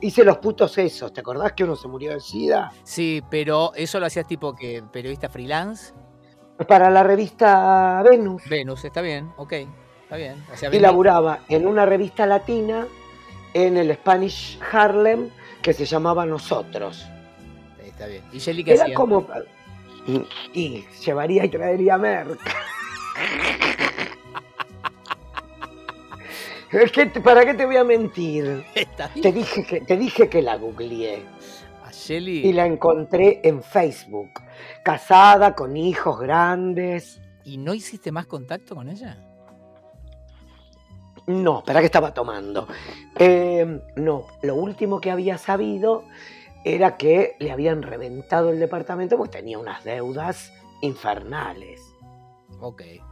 hice 0.00 0.24
Los 0.24 0.38
putos 0.38 0.76
esos, 0.78 1.12
¿te 1.12 1.20
acordás 1.20 1.52
que 1.52 1.62
uno 1.62 1.76
se 1.76 1.86
murió 1.86 2.12
de 2.12 2.20
SIDA? 2.20 2.72
Sí, 2.82 3.22
pero 3.30 3.72
eso 3.74 4.00
lo 4.00 4.06
hacías 4.06 4.26
tipo 4.26 4.54
que 4.54 4.82
periodista 4.90 5.28
freelance. 5.28 5.92
Para 6.68 6.90
la 6.90 7.02
revista 7.02 8.02
Venus. 8.02 8.42
Venus, 8.48 8.84
está 8.84 9.00
bien, 9.00 9.32
ok, 9.36 9.52
está 10.02 10.16
bien. 10.16 10.44
O 10.52 10.56
sea, 10.56 10.68
y 10.68 10.72
vení- 10.72 10.80
laburaba 10.82 11.40
en 11.48 11.66
una 11.66 11.86
revista 11.86 12.26
latina 12.26 12.86
en 13.54 13.76
el 13.76 13.92
Spanish 13.94 14.58
Harlem 14.70 15.30
que 15.62 15.72
se 15.72 15.84
llamaba 15.86 16.26
Nosotros. 16.26 17.06
Está 17.84 18.06
bien. 18.06 18.22
¿Y 18.32 18.38
Shelly 18.38 18.64
qué 18.64 18.74
Era 18.74 18.84
hacía? 18.84 18.94
como. 18.94 19.26
Y 20.54 20.84
llevaría 21.04 21.44
y 21.44 21.48
traería 21.48 21.96
merca. 21.98 22.38
Que, 26.70 27.06
¿Para 27.20 27.44
qué 27.44 27.54
te 27.54 27.66
voy 27.66 27.76
a 27.76 27.82
mentir? 27.84 28.64
Te 29.20 29.32
dije 29.32 29.64
que, 29.66 29.80
te 29.80 29.96
dije 29.96 30.28
que 30.28 30.40
la 30.40 30.54
googleé 30.56 31.20
Shelly. 32.10 32.46
y 32.46 32.52
la 32.52 32.66
encontré 32.66 33.40
en 33.44 33.62
Facebook. 33.62 34.30
Casada, 34.82 35.54
con 35.54 35.76
hijos 35.76 36.18
grandes. 36.18 37.20
¿Y 37.44 37.58
no 37.58 37.72
hiciste 37.72 38.10
más 38.10 38.26
contacto 38.26 38.74
con 38.74 38.88
ella? 38.88 39.16
No, 41.26 41.58
espera 41.60 41.80
que 41.80 41.86
estaba 41.86 42.12
tomando. 42.12 42.66
Eh, 43.16 43.80
no, 43.96 44.26
lo 44.42 44.54
último 44.56 45.00
que 45.00 45.10
había 45.10 45.38
sabido 45.38 46.04
era 46.64 46.96
que 46.96 47.36
le 47.38 47.52
habían 47.52 47.82
reventado 47.82 48.50
el 48.50 48.58
departamento 48.58 49.16
porque 49.16 49.38
tenía 49.38 49.58
unas 49.58 49.84
deudas 49.84 50.52
infernales. 50.82 51.80
Ok, 52.60 52.82
ok. 52.82 53.09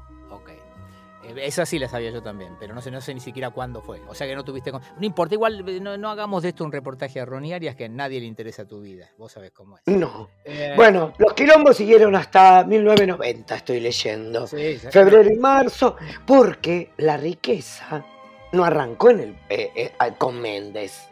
Eh, 1.29 1.47
Esa 1.47 1.65
sí 1.67 1.79
la 1.79 1.89
sabía 1.89 2.11
yo 2.11 2.23
también, 2.23 2.57
pero 2.59 2.75
no 2.75 2.81
sé, 2.81 2.91
no 2.91 3.01
sé 3.01 3.15
ni 3.15 3.21
siquiera 3.21 3.51
cuándo 3.51 3.81
fue. 3.83 4.01
O 4.09 4.15
sea 4.15 4.27
que 4.27 4.35
no 4.35 4.45
tuviste... 4.45 4.71
con- 4.73 4.83
No 4.99 5.07
importa, 5.07 5.35
igual 5.35 5.63
eh, 5.69 5.81
no, 5.81 5.97
no 5.99 6.09
hagamos 6.11 6.43
de 6.43 6.51
esto 6.51 6.65
un 6.65 6.73
reportaje 6.73 7.21
a 7.21 7.25
Ronnie 7.25 7.55
Arias 7.55 7.77
que 7.77 7.85
a 7.85 7.89
nadie 7.89 8.21
le 8.21 8.27
interesa 8.27 8.65
tu 8.67 8.81
vida. 8.81 9.09
Vos 9.19 9.33
sabés 9.33 9.51
cómo 9.53 9.77
es. 9.79 9.83
No. 9.87 10.29
Eh, 10.45 10.73
Bueno, 10.77 11.13
los 11.19 11.33
quilombos 11.35 11.77
siguieron 11.77 12.15
hasta 12.17 12.65
1990, 12.65 13.55
estoy 13.55 13.81
leyendo. 13.81 14.47
sí, 14.47 14.79
sí. 14.79 14.89
Febrero 14.91 15.31
y 15.33 15.37
marzo, 15.37 15.97
porque 16.27 16.93
la 16.97 17.17
riqueza 17.17 18.05
no 18.53 18.65
arrancó 18.65 19.11
en 19.11 19.21
el, 19.21 19.31
eh, 19.49 19.71
eh, 19.77 19.93
con 20.17 20.41
Méndez. 20.41 21.09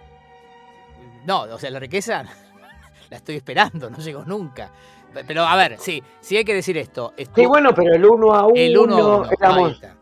No, 1.27 1.43
o 1.43 1.59
sea, 1.59 1.71
la 1.71 1.79
riqueza 1.81 2.25
la 3.11 3.17
estoy 3.17 3.37
esperando, 3.37 3.91
no 3.91 3.99
llegó 3.99 4.25
nunca. 4.25 4.71
Pe- 5.13 5.25
Pero 5.25 5.43
a 5.45 5.57
ver, 5.57 5.77
sí, 5.79 6.03
sí 6.21 6.37
hay 6.37 6.45
que 6.45 6.55
decir 6.55 6.77
esto. 6.79 7.13
Sí, 7.17 7.25
estu- 7.25 7.49
bueno, 7.49 7.75
pero 7.75 7.95
el 7.95 8.05
uno 8.05 8.33
a 8.35 8.47
uno, 8.47 8.55
el 8.57 8.79
uno 8.79 8.97
a 8.97 9.17
uno, 9.19 9.31
éramos- 9.41 9.67
ahí 9.69 9.73
está. 9.73 9.97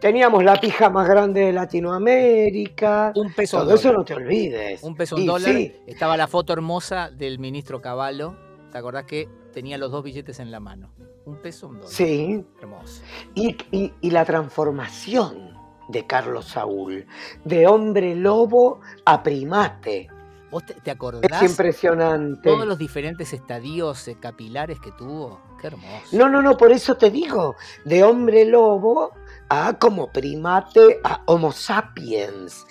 Teníamos 0.00 0.44
la 0.44 0.60
pija 0.60 0.90
más 0.90 1.08
grande 1.08 1.40
de 1.46 1.52
Latinoamérica. 1.52 3.12
Un 3.14 3.32
peso 3.32 3.58
un 3.58 3.64
Todo 3.64 3.74
eso 3.74 3.92
no 3.92 4.04
te 4.04 4.14
olvides. 4.14 4.82
Un 4.82 4.94
peso 4.94 5.16
un 5.16 5.22
Y 5.22 5.26
dólar. 5.26 5.50
sí, 5.52 5.76
Estaba 5.86 6.16
la 6.16 6.26
foto 6.28 6.52
hermosa 6.52 7.10
del 7.10 7.38
ministro 7.38 7.80
Caballo. 7.80 8.34
¿Te 8.70 8.78
acordás 8.78 9.04
que 9.04 9.28
tenía 9.52 9.78
los 9.78 9.90
dos 9.90 10.02
billetes 10.04 10.40
en 10.40 10.50
la 10.50 10.60
mano? 10.60 10.90
Un 11.26 11.36
peso, 11.40 11.68
un 11.68 11.76
dólar. 11.76 11.90
sí. 11.90 12.44
Hermoso. 12.60 13.02
Y, 13.34 13.56
y- 13.70 13.92
y 14.00 14.10
la 14.10 14.24
transformación 14.24 15.54
de 15.88 16.06
Carlos 16.06 16.46
Saúl, 16.46 17.06
de 17.44 17.66
hombre 17.66 18.14
lobo 18.14 18.80
a 19.04 19.22
primate. 19.22 20.08
¿Vos 20.50 20.64
te, 20.64 20.74
te 20.74 20.90
Es 20.90 20.96
acordás 20.96 21.42
impresionante. 21.42 22.48
todos 22.48 22.66
los 22.66 22.78
diferentes 22.78 23.32
estadios 23.32 24.06
eh, 24.08 24.16
capilares 24.20 24.78
que 24.80 24.92
tuvo? 24.92 25.40
Qué 25.60 25.66
hermoso. 25.68 26.16
No, 26.16 26.28
no, 26.28 26.40
no, 26.42 26.56
por 26.56 26.70
eso 26.72 26.94
te 26.96 27.10
digo, 27.10 27.56
de 27.84 28.04
hombre 28.04 28.44
lobo 28.44 29.12
a 29.54 29.78
como 29.78 30.10
primate 30.12 31.00
a 31.04 31.22
Homo 31.26 31.52
sapiens. 31.52 32.66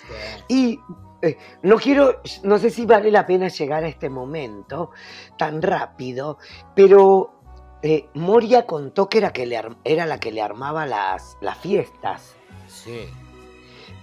Y 0.48 0.78
eh, 1.22 1.38
no 1.62 1.76
quiero, 1.76 2.20
no 2.42 2.58
sé 2.58 2.70
si 2.70 2.84
vale 2.86 3.10
la 3.10 3.26
pena 3.26 3.48
llegar 3.48 3.84
a 3.84 3.88
este 3.88 4.10
momento 4.10 4.90
tan 5.38 5.62
rápido, 5.62 6.38
pero 6.74 7.40
eh, 7.82 8.08
Moria 8.14 8.66
contó 8.66 9.08
que 9.08 9.18
era, 9.18 9.32
que 9.32 9.46
le 9.46 9.60
era 9.84 10.06
la 10.06 10.18
que 10.20 10.32
le 10.32 10.42
armaba 10.42 10.86
las, 10.86 11.36
las 11.40 11.58
fiestas 11.58 12.34
Sí. 12.66 13.06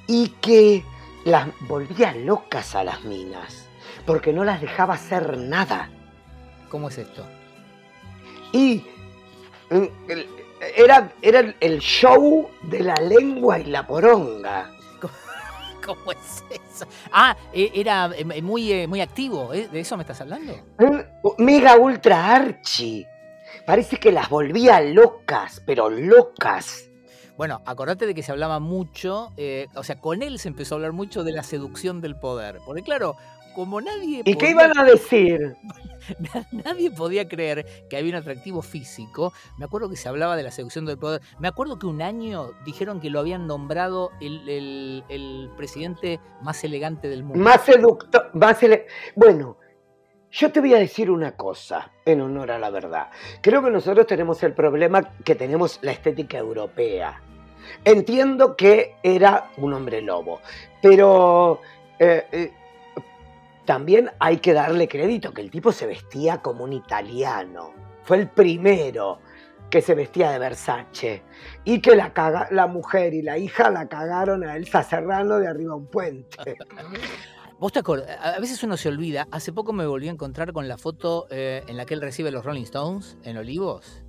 y 0.08 0.30
que 0.42 0.84
las 1.26 1.48
volvía 1.68 2.14
locas 2.16 2.74
a 2.76 2.84
las 2.84 3.04
minas, 3.04 3.68
porque 4.06 4.34
no 4.34 4.44
las 4.44 4.62
dejaba 4.62 4.96
hacer 4.96 5.38
nada. 5.38 5.90
¿Cómo 6.70 6.88
es 6.90 6.98
esto? 6.98 7.26
Y 8.54 8.84
mm, 9.70 10.10
el- 10.10 10.28
era, 10.76 11.12
era 11.22 11.54
el- 11.60 11.80
show 11.80 12.50
de 12.64 12.80
la 12.82 12.96
lengua 12.96 13.60
y 13.60 13.66
la 13.66 13.86
poronga. 13.86 14.72
¿Cómo 15.86 16.12
es 16.12 16.44
eso? 16.50 16.86
Ah, 17.12 17.36
eh, 17.54 17.72
era 17.74 18.12
eh, 18.16 18.42
muy, 18.42 18.72
eh, 18.72 18.88
muy 18.88 19.02
activo. 19.02 19.54
¿eh? 19.54 19.68
¿De 19.72 19.80
eso 19.80 19.98
me 19.98 20.04
estás 20.04 20.22
hablando? 20.22 20.54
Mega 21.40 21.76
ultra 21.78 22.36
archi. 22.36 23.06
Parece 23.66 23.98
que 23.98 24.12
las 24.12 24.30
volvía 24.30 24.80
locas, 24.82 25.62
pero 25.66 25.90
locas. 25.90 26.88
Bueno, 27.38 27.62
acordate 27.66 28.06
de 28.06 28.14
que 28.14 28.22
se 28.22 28.32
hablaba 28.32 28.60
mucho, 28.60 29.32
eh, 29.38 29.68
o 29.76 29.84
sea, 29.84 30.00
con 30.00 30.22
él 30.22 30.38
se 30.38 30.48
empezó 30.50 30.76
a 30.76 30.78
hablar 30.78 30.92
mucho 30.92 31.24
de 31.24 31.32
la 31.32 31.42
seducción 31.44 32.00
del 32.02 32.16
poder. 32.16 32.60
Porque 32.66 32.84
claro, 32.84 33.16
como 33.54 33.82
nadie 33.82 34.20
¿Y 34.20 34.24
qué 34.24 34.36
podía- 34.36 34.52
iban 34.52 34.78
a 34.78 34.84
decir? 34.84 35.56
nadie 36.52 36.92
podía 36.92 37.28
creer 37.28 37.66
que 37.90 37.98
había 37.98 38.12
un 38.12 38.16
atractivo 38.18 38.62
físico, 38.62 39.34
me 39.58 39.66
acuerdo 39.66 39.90
que 39.90 39.96
se 39.96 40.10
hablaba 40.10 40.36
de 40.36 40.44
la 40.44 40.52
seducción 40.52 40.86
del 40.86 40.98
poder. 40.98 41.22
Me 41.40 41.48
acuerdo 41.48 41.78
que 41.80 41.86
un 41.88 42.02
año 42.02 42.52
dijeron 42.66 43.00
que 43.00 43.10
lo 43.10 43.20
habían 43.20 43.48
nombrado 43.48 44.12
el, 44.20 44.48
el- 44.50 45.04
el 45.10 45.50
presidente 45.58 46.20
más 46.42 46.64
elegante 46.64 47.08
del 47.10 47.24
mundo. 47.24 47.40
Más 47.44 47.62
seductor, 47.66 48.30
más 48.34 48.62
ele- 48.64 48.88
Bueno, 49.16 49.58
yo 50.32 50.52
te 50.52 50.60
voy 50.62 50.74
a 50.74 50.78
decir 50.80 51.12
una 51.12 51.36
cosa, 51.36 51.92
en 52.06 52.22
honor 52.22 52.52
a 52.52 52.60
la 52.60 52.70
verdad. 52.70 53.10
Creo 53.42 53.62
que 53.62 53.70
nosotros 53.70 54.08
tenemos 54.08 54.42
el 54.44 54.54
problema 54.54 55.02
que 55.24 55.36
tenemos 55.36 55.80
la 55.82 55.92
estética 55.92 56.38
europea. 56.38 57.22
Entiendo 57.86 58.56
que 58.56 58.96
era 59.04 59.52
un 59.58 59.74
hombre 59.74 60.02
lobo, 60.02 60.40
pero 60.82 61.62
eh, 62.00 62.26
eh, 62.32 62.52
también 63.66 64.10
hay 64.20 64.38
que 64.38 64.54
darle 64.54 64.88
crédito 64.88 65.34
que 65.34 65.42
el 65.42 65.52
tipo 65.52 65.72
se 65.72 65.86
vestía 65.88 66.42
como 66.42 66.64
un 66.64 66.74
italiano. 66.74 67.72
Fue 68.04 68.18
el 68.18 68.30
primero 68.30 69.20
que 69.70 69.82
se 69.82 69.96
vestía 69.96 70.32
de 70.32 70.40
Versace 70.40 71.24
y 71.64 71.80
que 71.80 71.96
la, 71.96 72.14
caga- 72.14 72.50
la 72.52 72.68
mujer 72.68 73.14
y 73.14 73.22
la 73.22 73.38
hija 73.38 73.70
la 73.70 73.88
cagaron 73.88 74.44
a 74.44 74.58
Elsa 74.58 74.84
Serrano 74.84 75.38
de 75.38 75.48
arriba 75.48 75.74
a 75.74 75.78
un 75.78 75.86
puente. 75.86 76.58
Vos 77.60 77.72
te 77.72 77.78
acordás, 77.80 78.18
a 78.22 78.40
veces 78.40 78.64
uno 78.64 78.76
se 78.76 78.90
olvida, 78.90 79.28
hace 79.30 79.54
poco 79.54 79.72
me 79.72 79.86
volví 79.86 80.08
a 80.08 80.12
encontrar 80.12 80.52
con 80.52 80.68
la 80.68 80.80
foto 80.80 81.28
eh, 81.30 81.64
en 81.68 81.78
la 81.78 81.86
que 81.86 81.94
él 81.94 82.02
recibe 82.02 82.32
los 82.32 82.44
Rolling 82.44 82.64
Stones 82.64 83.18
en 83.24 83.38
Olivos. 83.38 84.02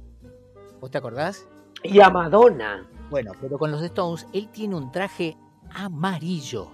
¿Vos 0.80 0.90
te 0.90 0.96
acordás? 0.96 1.46
Y 1.84 2.00
a 2.00 2.08
Madonna. 2.08 2.88
Bueno, 3.10 3.32
pero 3.42 3.58
con 3.58 3.70
los 3.70 3.82
Stones, 3.82 4.26
él 4.32 4.48
tiene 4.48 4.74
un 4.74 4.90
traje 4.90 5.36
amarillo. 5.74 6.70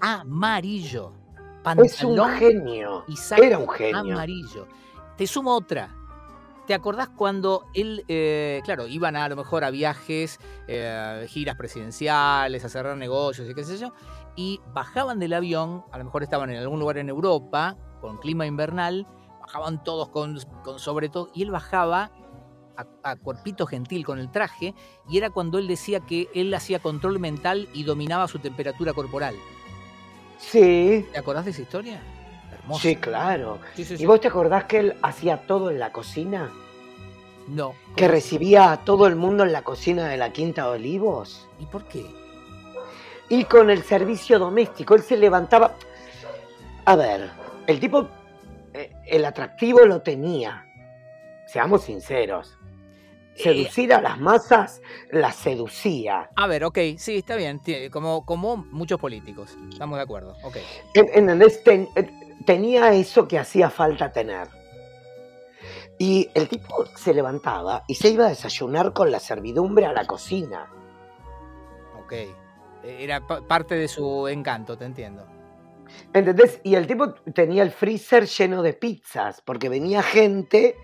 Amarillo. 0.00 1.12
Es 1.84 2.02
un 2.04 2.18
genio. 2.38 3.04
y 3.08 3.16
Era 3.42 3.58
un 3.58 3.68
genio. 3.68 3.98
amarillo. 3.98 4.66
Te 5.16 5.26
sumo 5.26 5.54
otra. 5.54 5.94
¿Te 6.66 6.74
acordás 6.74 7.08
cuando 7.10 7.64
él, 7.74 8.04
eh, 8.08 8.60
claro, 8.64 8.88
iban 8.88 9.14
a, 9.14 9.24
a 9.24 9.28
lo 9.28 9.36
mejor 9.36 9.62
a 9.62 9.70
viajes, 9.70 10.40
eh, 10.66 11.24
giras 11.28 11.54
presidenciales, 11.56 12.64
a 12.64 12.68
cerrar 12.68 12.96
negocios 12.96 13.48
y 13.48 13.54
qué 13.54 13.62
sé 13.62 13.78
yo, 13.78 13.92
y 14.34 14.60
bajaban 14.74 15.20
del 15.20 15.32
avión, 15.32 15.84
a 15.92 15.98
lo 15.98 16.04
mejor 16.04 16.24
estaban 16.24 16.50
en 16.50 16.56
algún 16.56 16.80
lugar 16.80 16.98
en 16.98 17.08
Europa, 17.08 17.76
con 18.00 18.18
clima 18.18 18.46
invernal, 18.46 19.06
bajaban 19.40 19.82
todos 19.84 20.08
con, 20.08 20.38
con 20.64 20.80
sobre 20.80 21.08
todo, 21.08 21.30
y 21.34 21.44
él 21.44 21.52
bajaba 21.52 22.10
a, 22.76 23.10
a 23.10 23.16
Cuerpito 23.16 23.64
Gentil 23.64 24.04
con 24.04 24.18
el 24.18 24.30
traje, 24.32 24.74
y 25.08 25.18
era 25.18 25.30
cuando 25.30 25.58
él 25.58 25.68
decía 25.68 26.00
que 26.00 26.28
él 26.34 26.52
hacía 26.52 26.80
control 26.80 27.20
mental 27.20 27.68
y 27.74 27.84
dominaba 27.84 28.26
su 28.26 28.40
temperatura 28.40 28.92
corporal. 28.92 29.36
Sí, 30.38 31.06
¿Te 31.12 31.18
acordás 31.18 31.44
de 31.44 31.50
esa 31.52 31.62
historia? 31.62 32.00
Hermosa. 32.52 32.82
sí, 32.82 32.96
claro. 32.96 33.58
Sí, 33.74 33.84
sí, 33.84 33.96
¿Y 33.98 34.06
vos 34.06 34.20
te 34.20 34.28
acordás 34.28 34.64
que 34.64 34.78
él 34.78 34.96
hacía 35.02 35.46
todo 35.46 35.70
en 35.70 35.78
la 35.78 35.92
cocina? 35.92 36.50
No. 37.48 37.74
Que 37.94 38.08
recibía 38.08 38.72
a 38.72 38.84
todo 38.84 39.06
el 39.06 39.16
mundo 39.16 39.44
en 39.44 39.52
la 39.52 39.62
cocina 39.62 40.08
de 40.08 40.16
la 40.16 40.32
Quinta 40.32 40.64
de 40.64 40.70
Olivos. 40.70 41.48
¿Y 41.60 41.66
por 41.66 41.84
qué? 41.84 42.04
Y 43.28 43.44
con 43.44 43.70
el 43.70 43.82
servicio 43.82 44.38
doméstico, 44.38 44.94
él 44.94 45.02
se 45.02 45.16
levantaba. 45.16 45.74
A 46.84 46.96
ver, 46.96 47.30
el 47.66 47.80
tipo, 47.80 48.08
eh, 48.72 48.92
el 49.06 49.24
atractivo 49.24 49.80
lo 49.84 50.02
tenía. 50.02 50.66
Seamos 51.46 51.82
sinceros. 51.84 52.56
Seducir 53.36 53.92
a 53.92 54.00
las 54.00 54.18
masas 54.18 54.80
las 55.10 55.36
seducía. 55.36 56.30
A 56.36 56.46
ver, 56.46 56.64
ok, 56.64 56.78
sí, 56.96 57.16
está 57.18 57.36
bien. 57.36 57.60
Como, 57.90 58.24
como 58.24 58.56
muchos 58.56 58.98
políticos. 59.00 59.56
Estamos 59.70 59.98
de 59.98 60.02
acuerdo. 60.02 60.36
Ok. 60.42 60.56
En- 60.94 61.30
eh, 61.94 62.10
tenía 62.44 62.92
eso 62.92 63.28
que 63.28 63.38
hacía 63.38 63.70
falta 63.70 64.12
tener. 64.12 64.48
Y 65.98 66.28
el 66.34 66.48
tipo 66.48 66.84
se 66.94 67.14
levantaba 67.14 67.84
y 67.88 67.94
se 67.94 68.08
iba 68.10 68.26
a 68.26 68.28
desayunar 68.28 68.92
con 68.92 69.10
la 69.10 69.18
servidumbre 69.20 69.86
a 69.86 69.92
la 69.92 70.04
cocina. 70.06 70.70
Ok. 72.02 72.12
Eh, 72.12 72.28
Era 72.84 73.26
pa- 73.26 73.40
parte 73.40 73.74
de 73.74 73.88
su 73.88 74.28
encanto, 74.28 74.76
te 74.76 74.84
entiendo. 74.84 75.26
¿Entendés? 76.12 76.60
Y 76.64 76.74
el 76.74 76.86
tipo 76.86 77.14
tenía 77.14 77.62
el 77.62 77.70
freezer 77.70 78.26
lleno 78.26 78.62
de 78.62 78.72
pizzas, 78.74 79.40
porque 79.40 79.68
venía 79.68 80.02
gente 80.02 80.76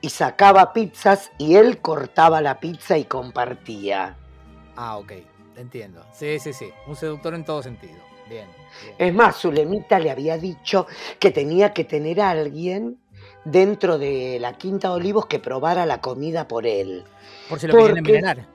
y 0.00 0.10
sacaba 0.10 0.72
pizzas 0.72 1.30
y 1.38 1.56
él 1.56 1.78
cortaba 1.78 2.40
la 2.40 2.60
pizza 2.60 2.96
y 2.98 3.04
compartía. 3.04 4.16
Ah, 4.76 4.96
ok. 4.98 5.12
Entiendo. 5.56 6.04
Sí, 6.12 6.38
sí, 6.38 6.52
sí. 6.52 6.70
Un 6.86 6.96
seductor 6.96 7.34
en 7.34 7.44
todo 7.44 7.62
sentido. 7.62 7.98
Bien. 8.28 8.46
bien. 8.84 8.94
Es 8.98 9.14
más, 9.14 9.36
Zulemita 9.36 9.98
le 9.98 10.10
había 10.10 10.38
dicho 10.38 10.86
que 11.18 11.30
tenía 11.30 11.72
que 11.74 11.84
tener 11.84 12.20
a 12.20 12.30
alguien 12.30 12.98
dentro 13.44 13.98
de 13.98 14.38
la 14.40 14.54
Quinta 14.54 14.88
de 14.88 14.94
Olivos 14.94 15.26
que 15.26 15.38
probara 15.38 15.84
la 15.86 16.00
comida 16.00 16.48
por 16.48 16.66
él. 16.66 17.04
Por 17.48 17.60
si 17.60 17.66
lo 17.66 17.76
porque- 17.76 17.98
envenenar. 17.98 18.46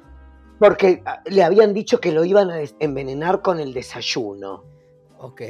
Porque 0.58 1.04
ah, 1.06 1.22
le 1.26 1.44
habían 1.44 1.74
dicho 1.74 2.00
que 2.00 2.14
lo 2.14 2.24
iban 2.24 2.50
a 2.50 2.60
envenenar 2.80 3.42
con 3.42 3.60
el 3.60 3.74
desayuno. 3.74 4.64
Ok. 5.18 5.42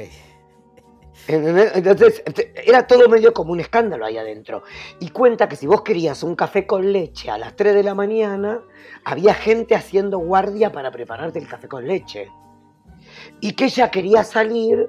Entonces, 1.28 2.22
te- 2.24 2.52
era 2.68 2.86
todo 2.86 3.08
medio 3.08 3.32
como 3.32 3.52
un 3.52 3.60
escándalo 3.60 4.04
ahí 4.04 4.16
adentro. 4.16 4.62
Y 5.00 5.10
cuenta 5.10 5.48
que 5.48 5.56
si 5.56 5.66
vos 5.66 5.82
querías 5.82 6.22
un 6.22 6.36
café 6.36 6.66
con 6.66 6.92
leche 6.92 7.30
a 7.30 7.38
las 7.38 7.56
3 7.56 7.74
de 7.74 7.82
la 7.82 7.94
mañana, 7.94 8.60
había 9.04 9.34
gente 9.34 9.74
haciendo 9.74 10.18
guardia 10.18 10.70
para 10.72 10.90
prepararte 10.90 11.38
el 11.38 11.48
café 11.48 11.68
con 11.68 11.86
leche. 11.86 12.30
Y 13.40 13.52
que 13.54 13.64
ella 13.66 13.90
quería 13.90 14.22
salir 14.24 14.88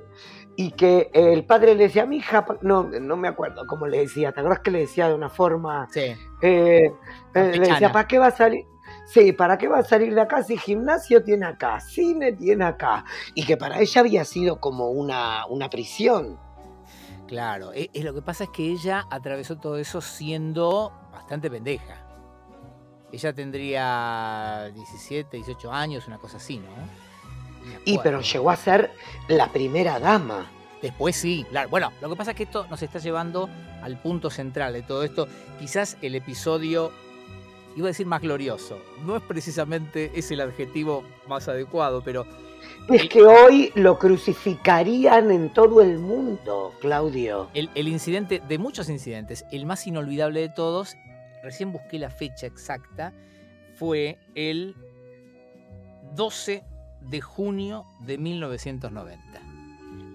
y 0.55 0.71
que 0.71 1.09
el 1.13 1.45
padre 1.45 1.75
le 1.75 1.83
decía, 1.83 2.05
mi 2.05 2.17
hija, 2.17 2.45
no, 2.61 2.83
no 2.83 3.15
me 3.15 3.27
acuerdo 3.27 3.63
cómo 3.67 3.85
le 3.87 3.99
decía, 3.99 4.31
¿te 4.31 4.39
acuerdas 4.39 4.61
que 4.61 4.71
le 4.71 4.79
decía 4.79 5.07
de 5.07 5.13
una 5.15 5.29
forma... 5.29 5.87
Sí. 5.91 6.01
eh, 6.41 6.91
eh, 7.33 7.51
le 7.53 7.59
decía. 7.59 7.91
¿para 7.91 8.07
qué 8.07 8.17
va 8.19 8.27
a 8.27 8.31
salir? 8.31 8.65
Sí, 9.07 9.31
¿para 9.31 9.57
qué 9.57 9.67
va 9.69 9.79
a 9.79 9.83
salir 9.83 10.13
de 10.13 10.21
acá 10.21 10.43
si 10.43 10.57
gimnasio 10.57 11.23
tiene 11.23 11.45
acá, 11.45 11.79
cine 11.79 12.33
tiene 12.33 12.65
acá? 12.65 13.05
Y 13.33 13.45
que 13.45 13.55
para 13.55 13.79
ella 13.79 14.01
había 14.01 14.25
sido 14.25 14.59
como 14.59 14.89
una, 14.89 15.45
una 15.45 15.69
prisión. 15.69 16.37
Claro. 17.25 17.71
E- 17.73 17.89
es 17.93 18.03
lo 18.03 18.13
que 18.13 18.21
pasa 18.21 18.45
es 18.45 18.49
que 18.49 18.69
ella 18.69 19.05
atravesó 19.09 19.57
todo 19.57 19.77
eso 19.77 20.01
siendo 20.01 20.91
bastante 21.11 21.49
pendeja. 21.49 22.03
Ella 23.11 23.33
tendría 23.33 24.69
17, 24.73 25.37
18 25.37 25.71
años, 25.71 26.07
una 26.07 26.17
cosa 26.17 26.37
así, 26.37 26.57
¿no? 26.57 26.67
Y 27.85 27.97
pero 27.99 28.21
llegó 28.21 28.49
a 28.49 28.55
ser 28.55 28.91
la 29.29 29.47
primera 29.51 29.99
dama. 29.99 30.51
Después 30.81 31.15
sí, 31.15 31.45
claro. 31.49 31.69
Bueno, 31.69 31.91
lo 32.01 32.09
que 32.09 32.15
pasa 32.15 32.31
es 32.31 32.37
que 32.37 32.43
esto 32.43 32.67
nos 32.69 32.81
está 32.83 32.99
llevando 32.99 33.49
al 33.81 33.97
punto 33.97 34.29
central 34.29 34.73
de 34.73 34.83
todo 34.83 35.03
esto. 35.03 35.27
Quizás 35.59 35.97
el 36.01 36.15
episodio, 36.15 36.91
iba 37.77 37.87
a 37.87 37.89
decir 37.89 38.07
más 38.07 38.21
glorioso, 38.21 38.79
no 39.05 39.15
es 39.15 39.21
precisamente 39.23 40.11
es 40.15 40.31
el 40.31 40.41
adjetivo 40.41 41.03
más 41.27 41.47
adecuado, 41.47 42.01
pero 42.03 42.25
Es 42.89 43.07
que 43.07 43.21
hoy 43.21 43.71
lo 43.75 43.99
crucificarían 43.99 45.29
en 45.29 45.53
todo 45.53 45.81
el 45.81 45.99
mundo, 45.99 46.73
Claudio. 46.81 47.49
el, 47.53 47.69
el 47.75 47.87
incidente, 47.87 48.41
de 48.45 48.57
muchos 48.57 48.89
incidentes, 48.89 49.45
el 49.51 49.65
más 49.67 49.85
inolvidable 49.85 50.41
de 50.41 50.49
todos, 50.49 50.97
recién 51.43 51.71
busqué 51.71 51.99
la 51.99 52.09
fecha 52.09 52.47
exacta, 52.47 53.13
fue 53.75 54.17
el 54.33 54.75
12 56.15 56.63
de 57.01 57.21
junio 57.21 57.85
de 57.99 58.17
1990. 58.17 59.23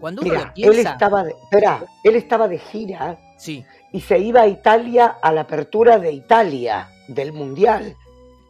Cuando 0.00 0.22
uno 0.22 0.30
Mira, 0.32 0.52
lo 0.56 0.72
él 0.72 0.78
estaba, 0.80 1.22
de, 1.22 1.30
espera, 1.30 1.84
él 2.02 2.16
estaba 2.16 2.48
de 2.48 2.58
gira 2.58 3.18
sí, 3.38 3.64
y 3.92 4.00
se 4.00 4.18
iba 4.18 4.42
a 4.42 4.48
Italia 4.48 5.06
a 5.22 5.32
la 5.32 5.42
apertura 5.42 6.00
de 6.00 6.12
Italia, 6.12 6.88
del 7.14 7.32
Mundial. 7.32 7.96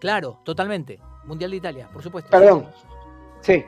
claro, 0.00 0.38
totalmente. 0.44 0.98
Mundial 1.24 1.50
de 1.52 1.56
Italia, 1.58 1.88
por 1.92 2.02
supuesto. 2.02 2.30
Perdón. 2.30 2.68
Sí, 3.40 3.64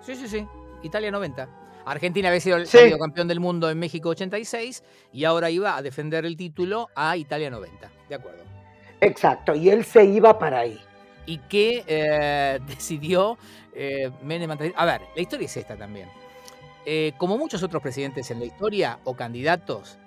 Sí, 0.00 0.14
sí, 0.14 0.28
sí. 0.28 0.46
Italia 0.82 1.10
90. 1.10 1.48
Argentina 1.84 2.28
había 2.28 2.40
sido 2.40 2.64
Sí. 2.64 2.78
campeón 2.98 3.28
del 3.28 3.40
mundo 3.40 3.68
en 3.70 3.78
México 3.78 4.10
86 4.10 4.82
y 5.12 5.24
ahora 5.24 5.50
iba 5.50 5.76
a 5.76 5.82
defender 5.82 6.24
el 6.24 6.36
título 6.36 6.88
a 6.94 7.16
Italia 7.16 7.50
90. 7.50 7.90
De 8.08 8.14
acuerdo. 8.14 8.42
exacto. 9.00 9.54
Y 9.54 9.70
él 9.70 9.84
se 9.84 10.04
iba 10.04 10.38
para 10.38 10.60
ahí. 10.60 10.80
Y 11.26 11.38
que 11.38 11.84
eh, 11.86 12.58
decidió 12.66 13.36
eh, 13.74 14.10
Menem 14.22 14.50
A 14.76 14.84
ver, 14.84 15.02
la 15.14 15.20
historia 15.22 15.46
es 15.46 15.56
esta 15.56 15.76
también. 15.76 16.08
Eh, 16.86 17.12
como 17.18 17.36
muchos 17.36 17.62
otros 17.62 17.82
presidentes 17.82 18.30
en 18.30 18.38
la 18.38 18.46
historia 18.46 18.98
o 19.04 19.14
candidatos, 19.14 19.98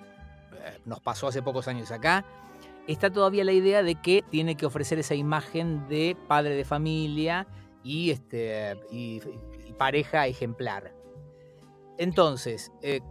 eh, 0.53 0.79
nos 0.85 0.99
pasó 0.99 1.27
hace 1.27 1.41
pocos 1.43 1.67
años 1.67 1.91
acá, 1.91 2.25
está 2.91 3.11
todavía 3.11 3.43
la 3.43 3.53
idea 3.53 3.83
de 3.83 3.95
que 3.95 4.23
tiene 4.29 4.55
que 4.55 4.65
ofrecer 4.65 4.99
esa 4.99 5.15
imagen 5.15 5.87
de 5.87 6.15
padre 6.27 6.55
de 6.55 6.65
familia 6.65 7.47
y, 7.83 8.11
este, 8.11 8.77
y, 8.91 9.21
y 9.67 9.73
pareja 9.73 10.27
ejemplar. 10.27 10.93
Entonces, 11.97 12.71
eh, 12.81 13.01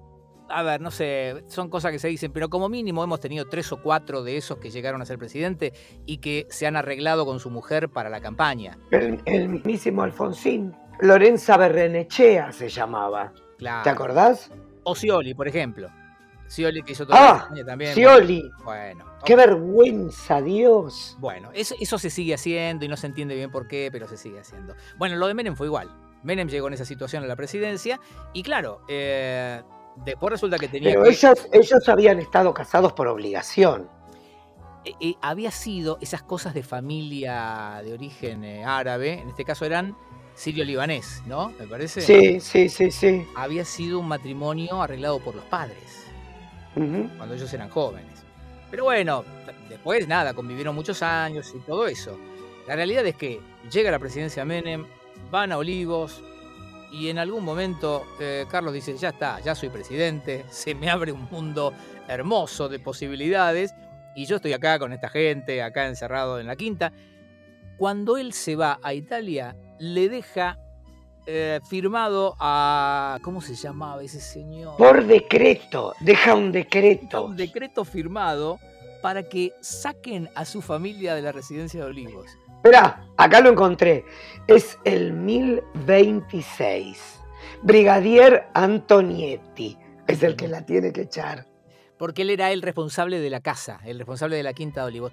a 0.48 0.62
ver, 0.62 0.80
no 0.80 0.90
sé, 0.90 1.44
son 1.46 1.68
cosas 1.68 1.92
que 1.92 1.98
se 1.98 2.08
dicen, 2.08 2.32
pero 2.32 2.48
como 2.48 2.68
mínimo 2.68 3.04
hemos 3.04 3.20
tenido 3.20 3.48
tres 3.48 3.70
o 3.72 3.80
cuatro 3.80 4.22
de 4.22 4.36
esos 4.36 4.58
que 4.58 4.70
llegaron 4.70 5.00
a 5.00 5.06
ser 5.06 5.18
presidente 5.18 5.72
y 6.06 6.18
que 6.18 6.46
se 6.50 6.66
han 6.66 6.76
arreglado 6.76 7.24
con 7.24 7.40
su 7.40 7.50
mujer 7.50 7.88
para 7.88 8.10
la 8.10 8.20
campaña. 8.20 8.78
El, 8.90 9.20
el 9.26 9.48
mismísimo 9.48 10.02
Alfonsín. 10.02 10.74
Lorenza 11.00 11.56
Berrenechea 11.56 12.52
se 12.52 12.68
llamaba. 12.68 13.32
Claro. 13.58 13.84
¿Te 13.84 13.90
acordás? 13.90 14.50
O 14.82 14.94
Scioli, 14.94 15.34
por 15.34 15.48
ejemplo. 15.48 15.88
Scioli 16.50 16.82
que 16.82 16.92
hizo 16.92 17.06
toda 17.06 17.48
Ah, 17.48 17.54
también. 17.64 17.92
Scioli. 17.94 18.50
Bueno, 18.64 19.04
¡Qué 19.24 19.36
vergüenza, 19.36 20.42
Dios! 20.42 21.16
Bueno, 21.20 21.50
eso, 21.54 21.74
eso 21.78 21.96
se 21.98 22.10
sigue 22.10 22.34
haciendo 22.34 22.84
y 22.84 22.88
no 22.88 22.96
se 22.96 23.06
entiende 23.06 23.34
bien 23.36 23.50
por 23.52 23.68
qué, 23.68 23.88
pero 23.92 24.08
se 24.08 24.16
sigue 24.16 24.40
haciendo. 24.40 24.74
Bueno, 24.98 25.16
lo 25.16 25.26
de 25.28 25.34
Menem 25.34 25.54
fue 25.54 25.66
igual. 25.68 25.88
Menem 26.22 26.48
llegó 26.48 26.66
en 26.66 26.74
esa 26.74 26.84
situación 26.84 27.22
a 27.22 27.26
la 27.26 27.36
presidencia 27.36 28.00
y 28.32 28.42
claro, 28.42 28.80
eh, 28.88 29.62
después 30.04 30.32
resulta 30.32 30.58
que 30.58 30.68
tenía 30.68 30.90
Pero 30.90 31.04
que... 31.04 31.10
ellos, 31.10 31.46
ellos 31.52 31.88
habían 31.88 32.18
estado 32.18 32.52
casados 32.52 32.92
por 32.94 33.06
obligación. 33.06 33.88
eh, 34.84 34.92
eh, 35.00 35.14
había 35.22 35.50
sido 35.52 35.98
esas 36.00 36.22
cosas 36.22 36.52
de 36.52 36.62
familia 36.64 37.80
de 37.84 37.92
origen 37.92 38.42
eh, 38.44 38.64
árabe, 38.64 39.20
en 39.20 39.28
este 39.28 39.44
caso 39.44 39.64
eran 39.64 39.96
sirio-libanés, 40.34 41.22
¿no? 41.26 41.50
Me 41.58 41.66
parece. 41.66 42.00
Sí, 42.00 42.40
sí, 42.40 42.68
sí, 42.68 42.90
sí. 42.90 43.26
Había 43.36 43.64
sido 43.64 43.98
un 44.00 44.08
matrimonio 44.08 44.82
arreglado 44.82 45.18
por 45.20 45.34
los 45.34 45.44
padres. 45.44 46.06
Ujú. 46.76 47.10
cuando 47.16 47.34
ellos 47.34 47.52
eran 47.52 47.68
jóvenes. 47.68 48.24
Pero 48.70 48.84
bueno, 48.84 49.24
después 49.68 50.06
nada, 50.06 50.34
convivieron 50.34 50.74
muchos 50.74 51.02
años 51.02 51.52
y 51.54 51.58
todo 51.60 51.86
eso. 51.88 52.18
La 52.68 52.76
realidad 52.76 53.04
es 53.06 53.16
que 53.16 53.40
llega 53.70 53.90
la 53.90 53.98
presidencia 53.98 54.44
Menem, 54.44 54.86
van 55.30 55.50
a 55.50 55.58
Olivos 55.58 56.22
y 56.92 57.08
en 57.08 57.18
algún 57.18 57.44
momento 57.44 58.06
eh, 58.20 58.46
Carlos 58.48 58.72
dice, 58.72 58.96
ya 58.96 59.10
está, 59.10 59.40
ya 59.40 59.54
soy 59.54 59.70
presidente, 59.70 60.44
se 60.50 60.74
me 60.74 60.90
abre 60.90 61.12
un 61.12 61.28
mundo 61.30 61.72
hermoso 62.08 62.68
de 62.68 62.78
posibilidades 62.78 63.74
y 64.14 64.26
yo 64.26 64.36
estoy 64.36 64.52
acá 64.52 64.78
con 64.78 64.92
esta 64.92 65.08
gente, 65.08 65.62
acá 65.62 65.86
encerrado 65.86 66.38
en 66.40 66.46
la 66.46 66.56
quinta. 66.56 66.92
Cuando 67.76 68.18
él 68.18 68.32
se 68.32 68.56
va 68.56 68.78
a 68.82 68.92
Italia, 68.92 69.56
le 69.78 70.08
deja 70.08 70.58
eh, 71.32 71.60
firmado 71.68 72.34
a... 72.40 73.18
¿Cómo 73.22 73.40
se 73.40 73.54
llamaba 73.54 74.02
ese 74.02 74.20
señor? 74.20 74.76
Por 74.76 75.04
decreto, 75.04 75.94
deja 76.00 76.34
un 76.34 76.50
decreto. 76.50 77.26
un 77.26 77.36
decreto 77.36 77.84
firmado 77.84 78.58
para 79.00 79.22
que 79.22 79.52
saquen 79.60 80.28
a 80.34 80.44
su 80.44 80.60
familia 80.60 81.14
de 81.14 81.22
la 81.22 81.30
residencia 81.30 81.78
de 81.80 81.86
Olivos. 81.86 82.26
Esperá, 82.56 83.06
acá 83.16 83.40
lo 83.40 83.50
encontré. 83.50 84.04
Es 84.48 84.76
el 84.84 85.12
1026. 85.12 87.20
Brigadier 87.62 88.48
Antonietti 88.54 89.78
es 90.06 90.22
el 90.22 90.34
que 90.34 90.48
la 90.48 90.66
tiene 90.66 90.92
que 90.92 91.02
echar. 91.02 91.46
Porque 92.00 92.22
él 92.22 92.30
era 92.30 92.50
el 92.50 92.62
responsable 92.62 93.20
de 93.20 93.28
la 93.28 93.40
casa, 93.40 93.78
el 93.84 93.98
responsable 93.98 94.34
de 94.34 94.42
la 94.42 94.54
Quinta 94.54 94.80
de 94.80 94.86
Olivos. 94.86 95.12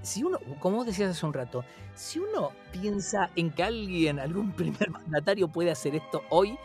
Si, 0.00 0.24
uno, 0.24 0.38
como 0.60 0.78
vos 0.78 0.86
decías 0.86 1.10
hace 1.10 1.26
un 1.26 1.34
rato, 1.34 1.62
si 1.94 2.20
uno 2.20 2.52
piensa 2.72 3.28
en 3.36 3.50
que 3.50 3.62
alguien, 3.62 4.18
algún 4.18 4.50
primer 4.56 4.88
mandatario 4.88 5.48
puede 5.48 5.70
hacer 5.70 5.94
esto 5.94 6.22
hoy, 6.30 6.58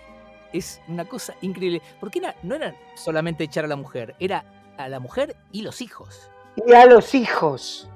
es 0.53 0.79
una 0.87 1.03
cosa 1.03 1.35
increíble. 1.41 1.81
Porque 1.99 2.21
no 2.43 2.55
era 2.55 2.75
solamente 2.95 3.43
echar 3.43 3.65
a 3.65 3.67
la 3.67 3.75
mujer, 3.75 4.15
era 4.21 4.45
a 4.77 4.87
la 4.87 5.01
mujer 5.01 5.35
y 5.51 5.63
los 5.63 5.81
hijos. 5.81 6.31
Y 6.65 6.71
a 6.71 6.85
los 6.85 7.13
hijos. 7.13 7.89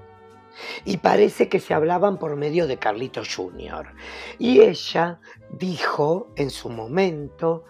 Y 0.83 0.97
parece 0.97 1.47
que 1.47 1.61
se 1.61 1.73
hablaban 1.73 2.19
por 2.19 2.35
medio 2.35 2.67
de 2.67 2.75
Carlito 2.75 3.21
Jr. 3.23 3.93
Y 4.39 4.59
ella 4.59 5.21
dijo 5.51 6.33
en 6.35 6.49
su 6.49 6.67
momento 6.67 7.63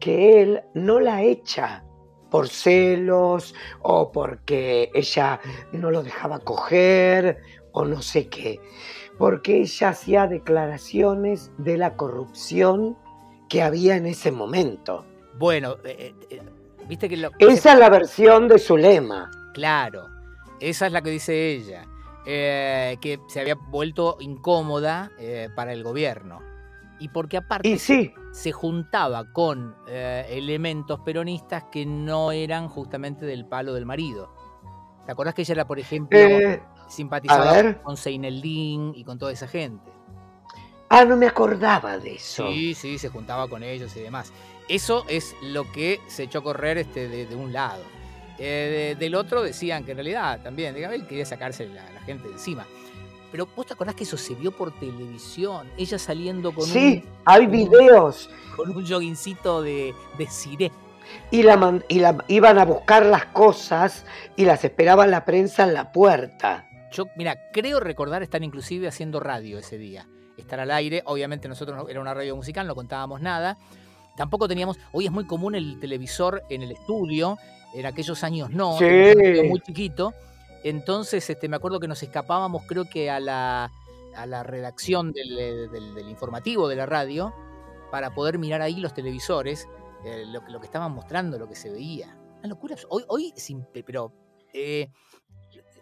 que 0.00 0.40
él 0.40 0.62
no 0.72 1.00
la 1.00 1.22
echa 1.22 1.84
por 2.32 2.48
celos 2.48 3.54
o 3.82 4.10
porque 4.10 4.90
ella 4.94 5.38
no 5.72 5.90
lo 5.90 6.02
dejaba 6.02 6.38
coger 6.38 7.42
o 7.72 7.84
no 7.84 8.00
sé 8.00 8.28
qué, 8.28 8.58
porque 9.18 9.60
ella 9.60 9.90
hacía 9.90 10.26
declaraciones 10.26 11.52
de 11.58 11.76
la 11.76 11.94
corrupción 11.94 12.96
que 13.50 13.62
había 13.62 13.96
en 13.96 14.06
ese 14.06 14.32
momento. 14.32 15.04
Bueno, 15.38 15.76
eh, 15.84 15.94
eh, 15.98 16.14
eh, 16.30 16.42
viste 16.88 17.06
que 17.06 17.18
lo... 17.18 17.30
Esa 17.38 17.74
es 17.74 17.78
la 17.78 17.90
versión 17.90 18.48
de 18.48 18.58
su 18.58 18.78
lema. 18.78 19.30
Claro, 19.52 20.08
esa 20.58 20.86
es 20.86 20.92
la 20.92 21.02
que 21.02 21.10
dice 21.10 21.52
ella. 21.52 21.84
Eh, 22.24 22.96
que 23.02 23.18
se 23.28 23.40
había 23.40 23.56
vuelto 23.56 24.16
incómoda 24.20 25.10
para 25.54 25.72
el 25.72 25.82
gobierno. 25.82 26.51
Y 27.02 27.08
porque 27.08 27.36
aparte 27.38 27.68
Y 27.68 27.78
sí, 27.78 28.14
se 28.32 28.52
juntaba 28.52 29.24
con 29.32 29.74
eh, 29.88 30.24
elementos 30.30 31.00
peronistas 31.00 31.64
que 31.72 31.84
no 31.84 32.30
eran 32.32 32.68
justamente 32.68 33.26
del 33.26 33.44
palo 33.46 33.74
del 33.74 33.86
marido. 33.86 34.32
¿Te 35.04 35.10
acordás 35.12 35.34
que 35.34 35.42
ella 35.42 35.54
era, 35.54 35.66
por 35.66 35.80
ejemplo, 35.80 36.18
eh, 36.18 36.62
simpatizaba 36.88 37.52
ver. 37.52 37.82
con 37.82 37.96
Seineldín 37.96 38.92
y 38.94 39.02
con 39.04 39.18
toda 39.18 39.32
esa 39.32 39.48
gente? 39.48 39.90
ah, 40.88 41.04
no 41.04 41.16
me 41.16 41.26
acordaba 41.26 41.98
de 41.98 42.14
eso. 42.14 42.46
Sí, 42.52 42.74
sí, 42.74 42.98
se 42.98 43.08
juntaba 43.08 43.48
con 43.48 43.62
ellos 43.62 43.96
y 43.96 44.00
demás. 44.00 44.32
Eso 44.68 45.04
es 45.08 45.34
lo 45.42 45.70
que 45.72 46.00
se 46.06 46.24
echó 46.24 46.38
a 46.38 46.42
correr 46.42 46.78
este, 46.78 47.08
de, 47.08 47.26
de 47.26 47.34
un 47.34 47.52
lado. 47.52 47.82
Eh, 48.38 48.94
de- 48.98 49.04
del 49.04 49.14
otro 49.14 49.42
decían 49.42 49.84
que 49.84 49.90
en 49.92 49.96
realidad 49.98 50.40
también, 50.42 50.74
digamos, 50.74 50.94
él 50.96 51.06
quería 51.06 51.26
sacarse 51.26 51.66
la, 51.68 51.90
la 51.92 52.00
gente 52.02 52.28
de 52.28 52.34
encima. 52.34 52.66
Pero 53.32 53.48
vos 53.56 53.66
te 53.66 53.72
acordás 53.72 53.94
que 53.96 54.04
eso 54.04 54.16
se 54.16 54.34
vio 54.34 54.52
por 54.52 54.70
televisión, 54.78 55.68
ella 55.76 55.98
saliendo 55.98 56.54
con, 56.54 56.64
Sí, 56.66 57.02
hay 57.24 57.46
videos. 57.46 58.28
un, 58.50 58.56
con 58.56 58.76
un 58.76 58.86
joguincito 58.86 59.62
de, 59.62 59.94
de 60.18 60.26
ciré. 60.26 60.70
Y, 61.30 61.42
la, 61.42 61.56
man- 61.56 61.84
y 61.88 61.98
la- 61.98 62.24
iban 62.28 62.58
a 62.58 62.64
buscar 62.64 63.04
las 63.06 63.24
cosas 63.26 64.04
y 64.36 64.44
las 64.44 64.64
esperaba 64.64 65.06
la 65.06 65.24
prensa 65.24 65.64
en 65.64 65.74
la 65.74 65.90
puerta. 65.92 66.68
Yo, 66.92 67.06
mira, 67.16 67.36
creo 67.52 67.80
recordar 67.80 68.22
estar 68.22 68.42
inclusive 68.42 68.86
haciendo 68.86 69.18
radio 69.18 69.58
ese 69.58 69.78
día. 69.78 70.06
Estar 70.36 70.60
al 70.60 70.70
aire, 70.70 71.02
obviamente 71.06 71.48
nosotros 71.48 71.76
no- 71.76 71.88
era 71.88 72.00
una 72.00 72.14
radio 72.14 72.36
musical, 72.36 72.66
no 72.66 72.74
contábamos 72.74 73.20
nada. 73.20 73.56
Tampoco 74.16 74.46
teníamos, 74.46 74.78
hoy 74.92 75.06
es 75.06 75.10
muy 75.10 75.24
común 75.26 75.54
el 75.54 75.80
televisor 75.80 76.42
en 76.50 76.62
el 76.62 76.72
estudio, 76.72 77.38
en 77.74 77.86
aquellos 77.86 78.22
años 78.24 78.50
no, 78.50 78.78
Sí. 78.78 78.84
un 78.84 79.48
muy 79.48 79.60
chiquito. 79.60 80.12
Entonces, 80.64 81.28
este, 81.28 81.48
me 81.48 81.56
acuerdo 81.56 81.80
que 81.80 81.88
nos 81.88 82.02
escapábamos, 82.02 82.62
creo 82.66 82.84
que 82.88 83.10
a 83.10 83.18
la, 83.20 83.70
a 84.14 84.26
la 84.26 84.42
redacción 84.42 85.12
del, 85.12 85.38
eh, 85.38 85.68
informativo 86.08 86.68
de 86.68 86.76
la 86.76 86.86
radio, 86.86 87.34
para 87.90 88.14
poder 88.14 88.38
mirar 88.38 88.62
ahí 88.62 88.76
los 88.76 88.94
televisores, 88.94 89.68
eh, 90.04 90.24
lo, 90.26 90.60
que- 90.60 90.66
estaban 90.66 90.92
mostrando, 90.92 91.38
lo 91.38 91.48
que 91.48 91.54
se 91.56 91.70
veía. 91.70 92.16
Una 92.38 92.48
locura. 92.48 92.76
Hoy, 92.88 93.04
hoy 93.08 93.32
imp- 93.36 93.82
pero 93.84 94.12
eh, 94.52 94.88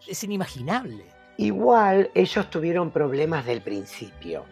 es 0.07 0.23
inimaginable. 0.23 1.05
Igual 1.37 2.11
ellos 2.13 2.49
tuvieron 2.49 2.91
problemas 2.91 3.45
del 3.45 3.61
principio, 3.61 4.45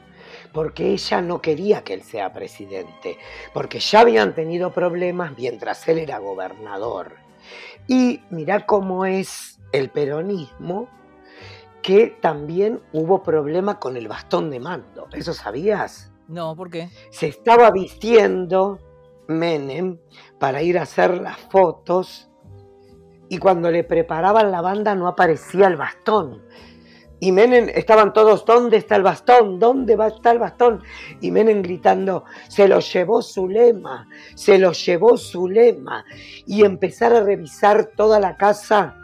porque 0.53 0.91
ella 0.93 1.21
no 1.21 1.41
quería 1.41 1.83
que 1.83 1.93
él 1.93 2.01
sea 2.03 2.33
presidente, 2.33 3.17
porque 3.53 3.79
ya 3.79 3.99
habían 4.01 4.33
tenido 4.33 4.71
problemas 4.73 5.37
mientras 5.37 5.87
él 5.87 5.99
era 5.99 6.17
gobernador. 6.19 7.15
Y 7.87 8.21
mirá 8.29 8.65
cómo 8.65 9.05
es 9.05 9.58
el 9.71 9.89
peronismo, 9.89 10.87
que 11.81 12.17
también 12.21 12.81
hubo 12.93 13.23
problema 13.23 13.79
con 13.79 13.97
el 13.97 14.07
bastón 14.07 14.49
de 14.49 14.59
mando. 14.59 15.07
¿Eso 15.13 15.33
sabías? 15.33 16.11
No, 16.27 16.55
¿por 16.55 16.69
qué? 16.69 16.89
Se 17.09 17.27
estaba 17.27 17.71
vistiendo 17.71 18.79
Menem 19.27 19.97
para 20.39 20.61
ir 20.61 20.77
a 20.77 20.83
hacer 20.83 21.19
las 21.19 21.37
fotos 21.37 22.29
y 23.29 23.37
cuando 23.37 23.71
le 23.71 23.83
preparaban 23.83 24.51
la 24.51 24.61
banda 24.61 24.95
no 24.95 25.07
aparecía 25.07 25.67
el 25.67 25.77
bastón. 25.77 26.43
Y 27.21 27.31
Menem 27.31 27.67
estaban 27.73 28.13
todos, 28.13 28.45
¿dónde 28.45 28.77
está 28.77 28.95
el 28.95 29.03
bastón? 29.03 29.59
¿Dónde 29.59 29.95
va 29.95 30.05
a 30.05 30.09
estar 30.09 30.33
el 30.33 30.39
bastón? 30.39 30.81
Y 31.19 31.31
Menem 31.31 31.61
gritando, 31.61 32.23
se 32.47 32.67
lo 32.67 32.79
llevó 32.79 33.21
su 33.21 33.47
lema, 33.49 34.07
se 34.35 34.57
lo 34.57 34.71
llevó 34.71 35.17
su 35.17 35.49
lema. 35.49 36.05
Y 36.45 36.63
empezar 36.63 37.13
a 37.13 37.23
revisar 37.23 37.91
toda 37.97 38.19
la 38.19 38.37
casa 38.37 38.98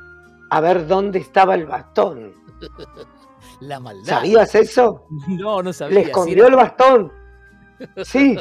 a 0.49 0.61
ver 0.61 0.87
dónde 0.87 1.19
estaba 1.19 1.55
el 1.55 1.65
bastón. 1.65 2.33
La 3.61 3.79
maldad. 3.79 4.05
¿Sabías 4.17 4.53
eso? 4.55 5.05
No, 5.27 5.61
no 5.61 5.71
sabía. 5.71 5.95
Le 5.99 6.01
escondió 6.05 6.47
el 6.47 6.55
bastón. 6.55 7.11
Sí, 8.03 8.37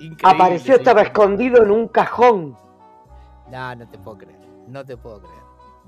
increíble, 0.00 0.18
apareció, 0.22 0.74
sí. 0.74 0.80
estaba 0.80 1.00
escondido 1.02 1.62
en 1.62 1.70
un 1.70 1.88
cajón. 1.88 2.56
No, 3.50 3.74
no 3.74 3.88
te 3.88 3.98
puedo 3.98 4.18
creer. 4.18 4.38
No 4.66 4.84
te 4.84 4.96
puedo 4.98 5.20
creer. 5.20 5.42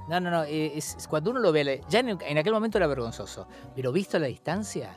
No, 0.09 0.21
no, 0.21 0.31
no. 0.31 0.45
eh, 0.45 0.73
Es, 0.75 0.97
es 0.97 1.07
cuando 1.07 1.31
uno 1.33 1.41
lo 1.41 1.53
ve, 1.53 1.83
ya 1.91 2.01
en, 2.01 2.19
en 2.21 2.39
aquel 2.39 2.53
momento 2.55 2.79
era 2.79 2.87
vergonzoso, 2.87 3.47
pero 3.77 3.93
visto 3.93 4.17
a 4.17 4.21
la 4.21 4.27
distancia, 4.29 4.97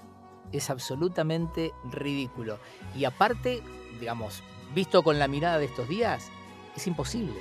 es 0.53 0.69
absolutamente 0.69 1.73
ridículo. 1.91 2.59
Y 2.95 3.03
aparte, 3.03 3.61
digamos, 3.99 4.41
visto 4.73 5.03
con 5.03 5.19
la 5.19 5.27
mirada 5.27 5.57
de 5.59 5.65
estos 5.65 5.89
días, 5.89 6.31
es 6.75 6.87
imposible. 6.87 7.39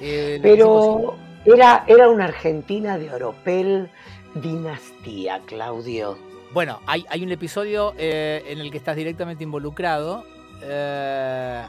Eh, 0.00 0.40
es 0.42 0.58
imposible. 0.58 1.12
Era, 1.44 1.84
era 1.88 2.08
una 2.08 2.26
Argentina 2.26 2.98
de 2.98 3.12
Oropel 3.12 3.90
dinastía, 4.34 5.40
Claudio. 5.46 6.16
Bueno, 6.52 6.80
hay, 6.86 7.04
hay 7.08 7.24
un 7.24 7.32
episodio 7.32 7.94
eh, 7.98 8.44
en 8.46 8.60
el 8.60 8.70
que 8.70 8.78
estás 8.78 8.94
directamente 8.94 9.42
involucrado, 9.42 10.24
eh, 10.62 11.62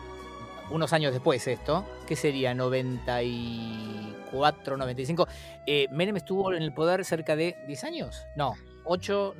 unos 0.69 0.93
años 0.93 1.11
después 1.11 1.47
esto, 1.47 1.87
que 2.05 2.15
sería 2.15 2.53
94, 2.53 4.77
95. 4.77 5.27
Eh, 5.65 5.87
Menem 5.91 6.17
estuvo 6.17 6.53
en 6.53 6.61
el 6.61 6.71
poder 6.73 7.03
cerca 7.03 7.35
de 7.35 7.55
10 7.67 7.83
años, 7.85 8.21
no, 8.35 8.53
8, 8.85 9.35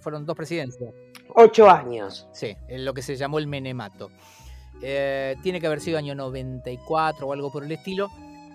fueron 0.00 0.24
dos 0.24 0.36
presidencias, 0.36 0.90
Ocho 1.34 1.68
años. 1.68 2.26
sí, 2.32 2.56
en 2.68 2.84
lo 2.84 2.94
que 2.94 3.02
se 3.02 3.16
llamó 3.16 3.38
el 3.38 3.46
Menemato. 3.46 4.10
Eh, 4.82 5.36
tiene 5.42 5.60
que 5.60 5.66
haber 5.66 5.80
sido 5.80 5.98
año 5.98 6.14
94 6.14 7.26
o 7.26 7.32
algo 7.32 7.52
por 7.52 7.64
el 7.64 7.72
estilo. 7.72 8.08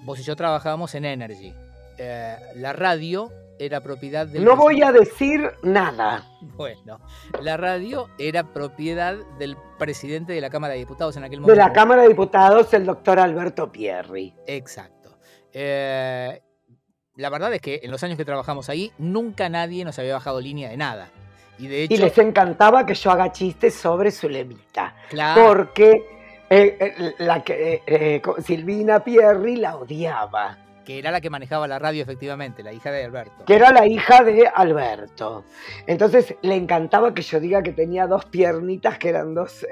Vos 0.06 0.20
y 0.20 0.24
yo 0.24 0.36
trabajábamos 0.36 0.94
en 0.96 1.06
Energy. 1.06 1.54
Eh, 1.98 2.36
la 2.56 2.74
radio 2.74 3.32
era 3.58 3.82
propiedad 3.82 4.28
del 4.28 4.44
No 4.44 4.56
voy 4.56 4.82
a 4.84 4.92
decir 4.92 5.50
nada. 5.64 6.26
bueno, 6.42 7.00
la 7.42 7.58
radio 7.58 8.10
era 8.20 8.44
propiedad 8.54 9.16
del 9.40 9.56
presidente 9.80 10.34
de 10.34 10.42
la 10.42 10.50
Cámara 10.50 10.74
de 10.74 10.80
Diputados 10.80 11.16
en 11.18 11.24
aquel 11.24 11.38
De 11.38 11.42
momento. 11.42 11.60
la 11.62 11.72
Cámara 11.74 12.02
de 12.04 12.10
Diputados, 12.10 12.74
el 12.74 12.86
doctor 12.86 13.20
Alberto 13.20 13.72
Pierri. 13.72 14.34
Exacto. 14.46 15.18
Eh, 15.54 16.42
la 17.16 17.30
verdad 17.30 17.54
es 17.54 17.62
que 17.62 17.80
en 17.82 17.92
los 17.92 18.04
años 18.04 18.18
que 18.18 18.26
trabajamos 18.26 18.68
ahí, 18.70 18.92
nunca 18.98 19.48
nadie 19.48 19.86
nos 19.86 19.98
había 20.00 20.14
bajado 20.16 20.42
línea 20.42 20.70
de 20.70 20.78
nada. 20.78 21.10
Y 21.58 21.68
de 21.68 21.84
hecho, 21.84 21.94
Y 21.94 21.98
les 21.98 22.18
encantaba 22.18 22.86
que 22.86 22.94
yo 22.94 23.10
haga 23.12 23.32
chistes 23.32 23.74
sobre 23.74 24.12
su 24.12 24.28
lemita. 24.28 24.94
claro, 25.10 25.46
Porque 25.48 26.15
eh, 26.56 26.78
eh, 26.80 27.16
la 27.20 27.44
que, 27.44 27.82
eh, 27.86 28.22
Silvina 28.42 29.04
Pierri 29.04 29.58
la 29.58 29.76
odiaba. 29.76 30.58
que 30.86 31.00
era 31.00 31.10
la 31.10 31.20
que 31.20 31.30
manejaba 31.32 31.68
la 31.68 31.80
radio 31.80 32.04
efectivamente, 32.04 32.62
la 32.62 32.72
hija 32.72 32.92
de 32.92 33.04
Alberto. 33.04 33.44
que 33.46 33.56
era 33.56 33.72
la 33.72 33.88
hija 33.88 34.24
de 34.24 34.48
Alberto. 34.48 35.44
Entonces 35.88 36.36
le 36.44 36.56
encantaba 36.56 37.14
que 37.14 37.24
yo 37.24 37.40
diga 37.40 37.64
que 37.64 37.74
tenía 37.74 38.06
dos 38.06 38.26
piernitas 38.26 39.00
que 39.00 39.10
eran 39.10 39.34
dos, 39.34 39.66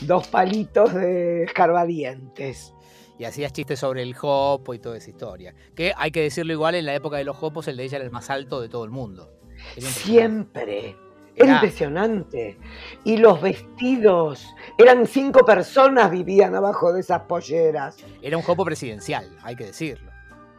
dos 0.00 0.28
palitos 0.28 0.94
de 0.94 1.44
escarbadientes. 1.44 2.72
Y 3.18 3.24
hacías 3.24 3.52
chistes 3.52 3.78
sobre 3.78 4.02
el 4.02 4.14
jopo 4.14 4.72
y 4.72 4.78
toda 4.78 4.96
esa 4.96 5.10
historia. 5.10 5.54
Que 5.76 5.92
hay 5.96 6.10
que 6.10 6.22
decirlo 6.22 6.52
igual, 6.54 6.74
en 6.74 6.86
la 6.86 6.94
época 6.94 7.18
de 7.18 7.24
los 7.24 7.36
jopos 7.36 7.68
el 7.68 7.76
de 7.76 7.84
ella 7.84 7.96
era 7.96 8.04
el 8.06 8.10
más 8.10 8.30
alto 8.30 8.60
de 8.60 8.70
todo 8.70 8.84
el 8.84 8.90
mundo. 8.90 9.30
Siempre. 9.78 10.96
Era 11.34 11.54
impresionante. 11.54 12.58
Y 13.04 13.16
los 13.16 13.40
vestidos. 13.40 14.46
Eran 14.78 15.06
cinco 15.06 15.44
personas 15.44 16.10
vivían 16.10 16.54
abajo 16.54 16.92
de 16.92 17.00
esas 17.00 17.22
polleras. 17.22 17.96
Era 18.20 18.36
un 18.36 18.42
jopo 18.42 18.64
presidencial, 18.64 19.28
hay 19.42 19.56
que 19.56 19.66
decirlo. 19.66 20.10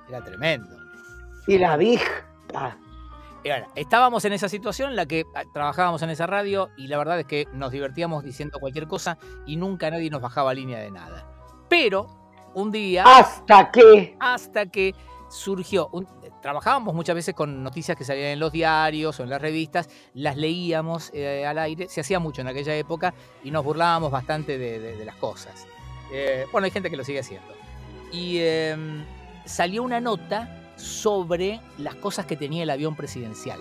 Era 0.10 0.24
tremendo. 0.24 0.76
Y 1.48 1.58
la 1.58 1.78
vista. 1.78 2.78
Estábamos 3.76 4.24
en 4.26 4.34
esa 4.34 4.48
situación 4.48 4.92
en 4.92 4.96
la 4.96 5.06
que 5.06 5.26
ah, 5.36 5.44
trabajábamos 5.54 6.02
en 6.02 6.10
esa 6.10 6.26
radio 6.26 6.70
y 6.78 6.88
la 6.88 6.98
verdad 6.98 7.20
es 7.20 7.26
que 7.26 7.46
nos 7.52 7.72
divertíamos 7.72 8.24
diciendo 8.24 8.60
cualquier 8.60 8.88
cosa 8.88 9.18
y 9.46 9.58
nunca 9.58 9.92
nadie 9.92 10.10
nos 10.10 10.22
bajaba 10.22 10.54
línea 10.54 10.80
de 10.80 10.92
nada. 10.92 11.28
Pero 11.68 12.08
un 12.54 12.72
día. 12.72 13.04
¿Hasta 13.06 13.70
qué? 13.72 14.16
Hasta 14.20 14.68
que 14.68 14.96
surgió. 15.34 15.89
trabajábamos 16.41 16.93
muchas 16.93 17.15
veces 17.15 17.34
con 17.34 17.63
noticias 17.63 17.98
que 17.98 18.06
salían 18.06 18.28
en 18.28 18.39
los 18.39 18.52
diarios 18.52 19.19
o 19.19 19.24
en 19.24 19.30
las 19.30 19.41
revistas, 19.41 19.89
las 20.13 20.38
leíamos 20.38 21.10
eh, 21.13 21.46
al 21.46 21.58
aire, 21.58 21.89
se 21.89 22.02
hacía 22.02 22.19
mucho 22.19 22.41
en 22.41 22.48
aquella 22.48 22.76
época 22.76 23.13
y 23.43 23.52
nos 23.52 23.63
burlábamos 23.63 24.12
bastante 24.12 24.58
de, 24.58 25.04
las 25.04 25.15
cosas. 25.15 25.65
Eh, 26.12 26.46
bueno, 26.52 26.65
hay 26.65 26.72
gente 26.72 26.89
que 26.89 26.98
lo 26.98 27.04
sigue 27.04 27.19
haciendo. 27.19 27.54
Y 28.12 28.38
em, 28.39 29.04
salió 29.46 29.82
una 29.82 30.00
nota 30.00 30.74
sobre 30.76 31.60
las 31.78 31.96
cosas 31.96 32.26
que 32.26 32.38
tenía 32.38 32.63
el 32.63 32.69
avión 32.69 32.96
presidencial. 32.96 33.60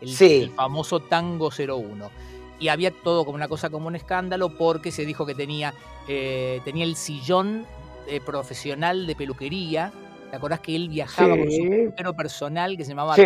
El, 0.00 0.50
famoso 0.50 1.00
Tango 1.00 1.50
01. 1.50 2.10
Y 2.58 2.68
había 2.68 2.90
todo 2.90 3.24
como 3.24 3.36
una 3.36 3.48
cosa 3.48 3.70
como 3.70 3.88
un 3.88 3.96
escándalo 3.96 4.56
porque 4.56 4.90
se 4.90 5.04
dijo 5.04 5.26
que 5.26 5.34
tenía, 5.34 5.74
eh, 6.08 6.60
tenía 6.64 6.84
el 6.84 6.96
sillón 6.96 7.66
eh, 8.06 8.20
profesional 8.20 9.06
de 9.06 9.14
peluquería. 9.14 9.92
¿Te 10.32 10.36
acordás 10.36 10.60
que 10.60 10.74
él 10.74 10.88
viajaba 10.88 11.36
con 11.36 11.50
su 11.50 11.68
peluquero 11.68 12.16
personal 12.16 12.74
que 12.74 12.86
se 12.86 12.92
llamaba 12.92 13.16
sí. 13.16 13.22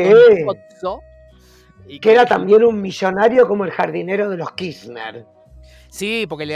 Y 1.86 2.00
que, 2.00 2.10
era 2.10 2.26
también 2.26 2.64
un 2.64 2.82
millonario 2.82 3.46
como 3.46 3.64
el 3.64 3.70
jardinero 3.70 4.28
de 4.28 4.36
los 4.36 4.50
Kirchner. 4.54 5.24
Sí, 5.88 6.26
porque 6.28 6.52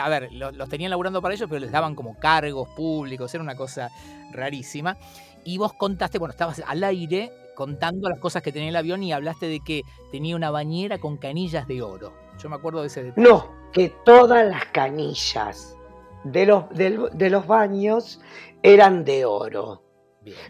a 0.00 0.08
ver, 0.08 0.28
los, 0.30 0.68
tenían 0.68 0.90
laburando 0.90 1.20
para 1.20 1.34
ellos, 1.34 1.48
pero 1.48 1.58
les 1.58 1.72
daban 1.72 1.96
como 1.96 2.16
cargos 2.16 2.68
públicos, 2.76 3.34
era 3.34 3.42
una 3.42 3.56
cosa 3.56 3.90
rarísima. 4.30 4.96
Y 5.42 5.58
vos 5.58 5.72
contaste, 5.72 6.20
bueno, 6.20 6.30
estabas 6.30 6.62
al 6.64 6.84
aire 6.84 7.32
contando 7.56 8.08
las 8.08 8.20
cosas 8.20 8.40
que 8.40 8.52
tenía 8.52 8.68
el 8.68 8.76
avión 8.76 9.02
y 9.02 9.12
hablaste 9.12 9.48
de 9.48 9.58
que 9.58 9.82
tenía 10.12 10.36
una 10.36 10.52
bañera 10.52 10.98
con 10.98 11.16
canillas 11.16 11.66
de 11.66 11.82
oro. 11.82 12.12
Yo 12.40 12.48
me 12.48 12.54
acuerdo 12.54 12.82
de 12.82 12.86
ese 12.86 13.02
detalle. 13.02 13.28
No, 13.28 13.52
que 13.72 13.92
todas 14.04 14.46
las 14.46 14.66
canillas 14.66 15.76
de 16.22 16.46
los, 16.46 16.68
de, 16.70 17.30
los 17.30 17.46
baños 17.48 18.20
eran 18.62 19.04
de 19.04 19.24
oro. 19.24 19.87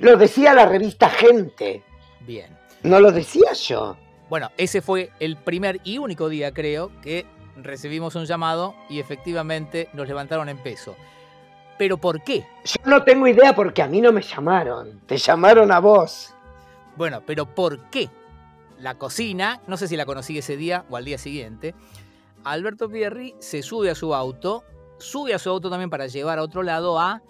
Lo 0.01 0.17
decía 0.17 0.55
la 0.55 0.67
revista 0.67 1.09
Gente. 1.09 1.83
Bien. 2.21 2.57
No 2.83 3.01
lo 3.01 3.11
decía 3.13 3.53
yo. 3.53 3.97
Bueno, 4.29 4.51
ese 4.57 4.83
fue 4.83 5.11
el 5.21 5.37
primer 5.37 5.81
y 5.85 5.99
único 5.99 6.29
día, 6.29 6.53
creo, 6.53 6.91
que 7.01 7.27
recibimos 7.57 8.15
un 8.15 8.27
llamado 8.27 8.75
y 8.89 9.01
efectivamente 9.01 9.89
nos 9.93 10.07
levantaron 10.07 10.49
en 10.49 10.59
peso. 10.59 10.97
¿Pero 11.79 11.97
por 11.97 12.23
qué? 12.23 12.45
Yo 12.65 12.77
no 12.85 13.03
tengo 13.05 13.27
idea 13.27 13.55
porque 13.55 13.83
a 13.83 13.87
mí 13.87 14.01
no 14.01 14.13
me 14.13 14.23
llamaron. 14.23 15.01
Te 15.07 15.17
llamaron 15.17 15.73
a 15.73 15.79
vos. 15.79 16.35
Bueno, 16.97 17.23
pero 17.25 17.47
¿por 17.47 17.89
qué? 17.91 18.11
La 18.79 18.97
cocina, 18.97 19.61
no 19.67 19.77
sé 19.77 19.89
si 19.89 19.97
la 19.97 20.05
conocí 20.05 20.39
ese 20.39 20.57
día 20.57 20.85
o 20.91 20.97
al 20.97 21.05
día 21.05 21.19
siguiente, 21.19 21.75
Alberto 22.45 22.89
Pierri 22.89 23.35
se 23.39 23.63
sube 23.63 23.91
a 23.91 23.95
su 23.95 24.15
auto, 24.15 24.65
sube 24.99 25.35
a 25.35 25.39
su 25.39 25.51
auto 25.51 25.71
también 25.71 25.91
para 25.91 26.07
llevar 26.07 26.39
a 26.39 26.43
otro 26.43 26.63
lado 26.63 26.99
a 26.99 27.23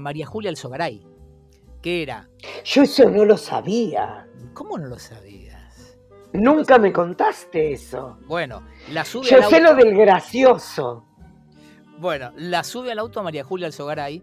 María 0.00 0.26
Julia 0.26 0.50
Alzogaray, 0.50 1.06
que 1.86 2.02
era... 2.02 2.28
Yo 2.64 2.82
eso 2.82 3.08
no 3.08 3.24
lo 3.24 3.36
sabía. 3.36 4.26
¿Cómo 4.54 4.76
no 4.76 4.88
lo 4.88 4.98
sabías? 4.98 5.96
Nunca 6.32 6.78
me 6.78 6.92
contaste 6.92 7.74
eso. 7.74 8.18
Bueno, 8.26 8.64
la 8.90 9.04
sube 9.04 9.24
Yo 9.28 9.40
sé 9.48 9.60
lo 9.60 9.72
del 9.76 9.96
gracioso. 9.96 11.04
Bueno, 11.98 12.32
la 12.38 12.64
sube 12.64 12.90
al 12.90 12.98
auto 12.98 13.20
a 13.20 13.22
María 13.22 13.44
Julia 13.44 13.68
Alzogaray 13.68 14.20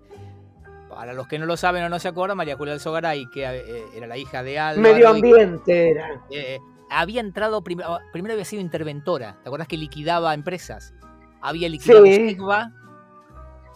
para 0.90 1.14
los 1.14 1.26
que 1.30 1.40
no 1.40 1.46
lo 1.46 1.56
saben 1.56 1.86
o 1.86 1.90
no 1.90 2.00
se 2.00 2.10
acuerdan, 2.10 2.36
María 2.36 2.58
Julia 2.58 2.74
Alzogaray, 2.74 3.30
que 3.34 3.46
eh, 3.46 3.86
era 3.96 4.08
la 4.08 4.18
hija 4.18 4.44
de 4.44 4.60
Álvaro. 4.60 4.82
Medio 4.82 5.08
ambiente 5.08 5.92
era. 5.92 6.22
Eh, 6.32 6.60
había 6.90 7.22
entrado, 7.22 7.64
primero, 7.64 7.98
primero 8.12 8.34
había 8.34 8.44
sido 8.44 8.62
interventora. 8.62 9.40
¿Te 9.42 9.48
acuerdas 9.48 9.70
que 9.70 9.78
liquidaba 9.78 10.34
empresas? 10.34 10.94
Había 11.40 11.70
liquidado 11.70 12.04
sí. 12.04 12.14
Segva. 12.14 12.74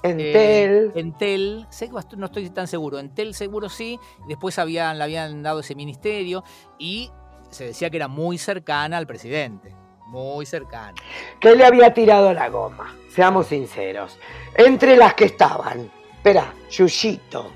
Entel. 0.04 0.92
Eh, 0.96 1.00
Entel. 1.00 1.68
Segva 1.70 2.04
no 2.16 2.28
estoy 2.28 2.50
tan 2.50 2.68
seguro. 2.68 3.00
Entel 3.00 3.34
seguro 3.34 3.70
sí. 3.70 4.00
Después 4.28 4.60
habían, 4.60 4.98
le 4.98 5.04
habían 5.04 5.44
dado 5.44 5.60
ese 5.60 5.76
ministerio 5.76 6.44
y 6.78 7.12
se 7.50 7.66
decía 7.66 7.90
que 7.90 7.98
era 7.98 8.08
muy 8.08 8.38
cercana 8.38 8.98
al 8.98 9.08
presidente. 9.08 9.74
Muy 10.08 10.46
cercana. 10.46 10.96
Que 11.40 11.56
le 11.56 11.66
había 11.66 11.94
tirado 11.94 12.34
la 12.34 12.50
goma, 12.50 12.96
seamos 13.10 13.48
sinceros. 13.48 14.18
Entre 14.56 14.96
las 14.96 15.16
que 15.16 15.26
estaban 15.26 15.92
espera, 16.28 16.54
Yuyito, 16.70 17.52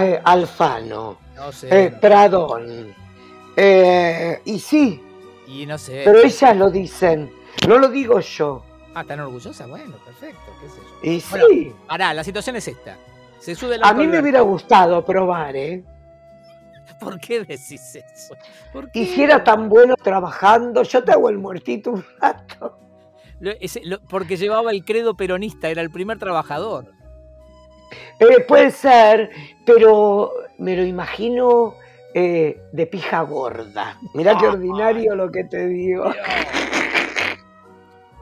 eh, 0.00 0.20
Alfano, 0.24 1.18
eh, 1.64 1.92
Pradón. 2.00 2.94
Y 4.44 4.58
sí. 4.58 5.02
Y 5.46 5.66
no 5.66 5.76
sé. 5.76 6.02
Pero 6.04 6.22
ellas 6.22 6.56
lo 6.56 6.70
dicen, 6.70 7.30
no 7.66 7.78
lo 7.78 7.88
digo 7.88 8.20
yo. 8.20 8.62
Ah, 8.94 9.02
¿están 9.02 9.20
orgullosas? 9.20 9.68
Bueno, 9.68 9.96
perfecto, 10.04 10.52
qué 10.60 10.68
sé 10.68 10.80
yo. 10.80 11.10
Y 11.10 11.20
sí. 11.20 11.74
Pará, 11.86 12.14
la 12.14 12.24
situación 12.24 12.56
es 12.56 12.68
esta. 12.68 12.96
Se 13.38 13.54
sube 13.54 13.78
A 13.82 13.92
mí 13.92 14.06
me 14.06 14.20
hubiera 14.20 14.40
gustado 14.40 15.04
probar, 15.04 15.54
¿eh? 15.56 15.84
¿Por 17.00 17.20
qué 17.20 17.40
decís 17.40 17.94
eso? 17.94 18.34
¿Por 18.72 18.90
Hiciera 18.92 19.44
tan 19.44 19.68
bueno 19.68 19.94
trabajando, 19.96 20.82
yo 20.82 21.04
te 21.04 21.12
hago 21.12 21.28
el 21.28 21.38
muertito 21.38 21.92
un 21.92 22.04
rato. 22.20 22.78
porque 24.08 24.36
llevaba 24.36 24.72
el 24.72 24.84
credo 24.84 25.16
peronista, 25.16 25.68
era 25.68 25.82
el 25.82 25.90
primer 25.90 26.18
trabajador. 26.18 26.92
Eh, 28.18 28.40
puede 28.46 28.70
ser, 28.70 29.30
pero 29.64 30.32
me 30.58 30.76
lo 30.76 30.84
imagino 30.84 31.74
eh, 32.14 32.60
de 32.72 32.86
pija 32.86 33.22
gorda. 33.22 33.98
Mirá 34.14 34.36
qué 34.36 34.46
ordinario 34.46 35.14
lo 35.14 35.30
que 35.30 35.44
te 35.44 35.66
digo. 35.66 36.10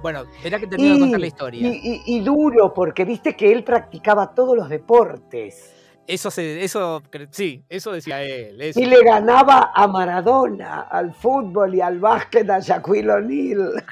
Bueno, 0.06 0.22
verá 0.40 0.60
que 0.60 0.68
termino 0.68 0.94
de 0.94 1.00
contar 1.00 1.18
la 1.18 1.26
historia. 1.26 1.68
Y, 1.68 2.20
duro, 2.20 2.72
porque 2.72 3.04
viste 3.04 3.34
que 3.34 3.50
él 3.50 3.64
practicaba 3.64 4.32
todos 4.32 4.56
los 4.56 4.68
deportes. 4.68 5.74
Eso, 6.06 6.30
se, 6.30 6.62
eso 6.62 7.02
sí, 7.30 7.64
eso 7.68 7.90
decía 7.90 8.22
él. 8.22 8.70
Y 8.76 8.86
le 8.86 9.02
ganaba 9.02 9.72
a 9.74 9.88
Maradona, 9.88 10.82
al 10.82 11.12
fútbol 11.12 11.74
y 11.74 11.80
al 11.80 11.98
básquet 11.98 12.48
a 12.48 12.60
Shaquille 12.60 13.10
O'Neal. 13.10 13.84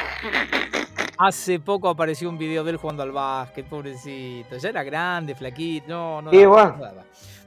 Hace 1.18 1.59
poco 1.59 1.88
apareció 1.88 2.29
un 2.29 2.38
video 2.38 2.62
de 2.62 2.70
él 2.70 2.77
jugando 2.77 3.03
al 3.03 3.11
básquet, 3.11 3.68
pobrecito. 3.68 4.57
Ya 4.57 4.68
era 4.68 4.85
grande, 4.85 5.35
flaquito. 5.35 5.88
No, 5.88 6.22
no. 6.22 6.31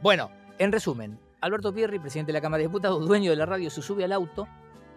bueno. 0.01 0.30
en 0.58 0.71
resumen, 0.73 1.17
Alberto 1.39 1.73
Pierri, 1.73 1.99
presidente 1.99 2.34
de 2.34 2.38
la 2.39 2.41
Cámara 2.41 2.58
de 2.58 2.67
Diputados, 2.67 3.08
dueño 3.08 3.32
de 3.32 3.38
la 3.38 3.45
radio, 3.45 3.69
se 3.69 3.82
sube 3.82 4.03
al 4.03 4.12
auto. 4.12 4.45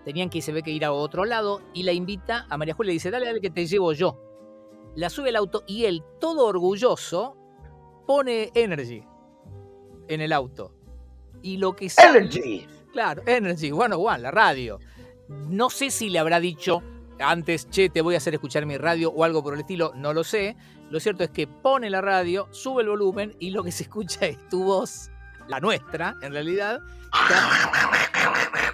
Tenían 0.04 0.30
que 0.30 0.42
se 0.42 0.52
ve 0.52 0.62
que 0.62 0.70
ir 0.70 0.84
a 0.84 0.92
otro 0.92 1.24
lado 1.24 1.60
y 1.74 1.82
la 1.82 1.92
invita 1.92 2.46
a 2.48 2.56
María 2.56 2.74
Julia 2.74 2.90
y 2.90 2.92
le 2.92 2.94
dice: 2.94 3.10
Dale, 3.10 3.26
dale, 3.26 3.40
que 3.40 3.50
te 3.50 3.66
llevo 3.66 3.92
yo. 3.92 4.18
La 4.96 5.10
sube 5.10 5.28
al 5.28 5.36
auto 5.36 5.62
y 5.66 5.84
él, 5.84 6.02
todo 6.18 6.46
orgulloso, 6.46 7.36
pone 8.06 8.50
Energy 8.54 9.04
en 10.08 10.20
el 10.20 10.32
auto. 10.32 10.74
Y 11.42 11.58
lo 11.58 11.74
que 11.76 11.90
Energy. 11.96 12.66
Claro, 12.92 13.22
Energy, 13.26 13.70
bueno, 13.70 13.96
One, 13.96 14.18
la 14.18 14.30
radio. 14.30 14.78
No 15.28 15.70
sé 15.70 15.90
si 15.90 16.10
le 16.10 16.18
habrá 16.18 16.40
dicho 16.40 16.82
antes, 17.20 17.68
che, 17.70 17.88
te 17.88 18.00
voy 18.00 18.14
a 18.14 18.18
hacer 18.18 18.34
escuchar 18.34 18.66
mi 18.66 18.76
radio 18.76 19.10
o 19.10 19.24
algo 19.24 19.42
por 19.42 19.54
el 19.54 19.60
estilo, 19.60 19.92
no 19.94 20.12
lo 20.12 20.24
sé. 20.24 20.56
Lo 20.90 20.98
cierto 21.00 21.22
es 21.22 21.30
que 21.30 21.46
pone 21.46 21.90
la 21.90 22.00
radio, 22.00 22.48
sube 22.50 22.82
el 22.82 22.88
volumen 22.88 23.36
y 23.38 23.50
lo 23.50 23.62
que 23.62 23.72
se 23.72 23.84
escucha 23.84 24.26
es 24.26 24.48
tu 24.48 24.64
voz, 24.64 25.10
la 25.46 25.60
nuestra, 25.60 26.16
en 26.22 26.32
realidad, 26.32 26.80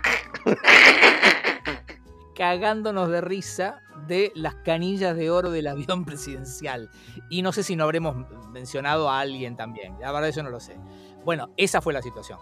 cagándonos 2.36 3.08
de 3.08 3.20
risa 3.20 3.82
de 4.06 4.30
las 4.34 4.54
canillas 4.56 5.16
de 5.16 5.30
oro 5.30 5.50
del 5.50 5.66
avión 5.66 6.04
presidencial. 6.04 6.90
Y 7.30 7.42
no 7.42 7.52
sé 7.52 7.62
si 7.62 7.76
no 7.76 7.84
habremos 7.84 8.16
mencionado 8.50 9.10
a 9.10 9.20
alguien 9.20 9.56
también, 9.56 9.98
la 10.00 10.12
verdad 10.12 10.28
eso 10.28 10.42
no 10.42 10.50
lo 10.50 10.60
sé. 10.60 10.76
Bueno, 11.24 11.50
esa 11.56 11.80
fue 11.80 11.92
la 11.92 12.02
situación. 12.02 12.38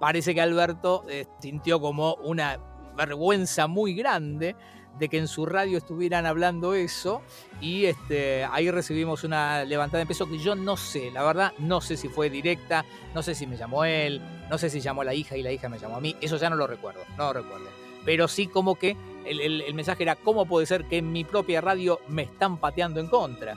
Parece 0.00 0.34
que 0.34 0.40
Alberto 0.40 1.04
eh, 1.08 1.26
sintió 1.40 1.80
como 1.80 2.14
una 2.16 2.58
vergüenza 2.96 3.66
muy 3.66 3.94
grande 3.94 4.56
de 4.98 5.08
que 5.08 5.18
en 5.18 5.28
su 5.28 5.46
radio 5.46 5.78
estuvieran 5.78 6.26
hablando 6.26 6.74
eso 6.74 7.22
y 7.60 7.86
este, 7.86 8.44
ahí 8.44 8.70
recibimos 8.70 9.24
una 9.24 9.64
levantada 9.64 9.98
de 9.98 10.06
peso 10.06 10.28
que 10.28 10.38
yo 10.38 10.54
no 10.54 10.76
sé, 10.76 11.10
la 11.10 11.22
verdad 11.22 11.52
no 11.58 11.80
sé 11.80 11.96
si 11.96 12.08
fue 12.08 12.30
directa, 12.30 12.84
no 13.14 13.22
sé 13.22 13.34
si 13.34 13.46
me 13.46 13.56
llamó 13.56 13.84
él, 13.84 14.20
no 14.50 14.58
sé 14.58 14.70
si 14.70 14.80
llamó 14.80 15.02
a 15.02 15.04
la 15.04 15.14
hija 15.14 15.36
y 15.36 15.42
la 15.42 15.52
hija 15.52 15.68
me 15.68 15.78
llamó 15.78 15.96
a 15.96 16.00
mí, 16.00 16.16
eso 16.20 16.36
ya 16.36 16.50
no 16.50 16.56
lo 16.56 16.66
recuerdo, 16.66 17.00
no 17.16 17.32
lo 17.32 17.42
recuerdo. 17.42 17.66
Pero 18.04 18.28
sí 18.28 18.46
como 18.46 18.74
que 18.74 18.96
el, 19.24 19.74
mensaje 19.74 20.02
era, 20.02 20.16
¿cómo 20.16 20.46
puede 20.46 20.66
ser 20.66 20.84
que 20.84 20.98
en 20.98 21.10
mi 21.10 21.24
propia 21.24 21.60
radio 21.60 22.00
me 22.08 22.22
están 22.22 22.58
pateando 22.58 23.00
en 23.00 23.08
contra? 23.08 23.54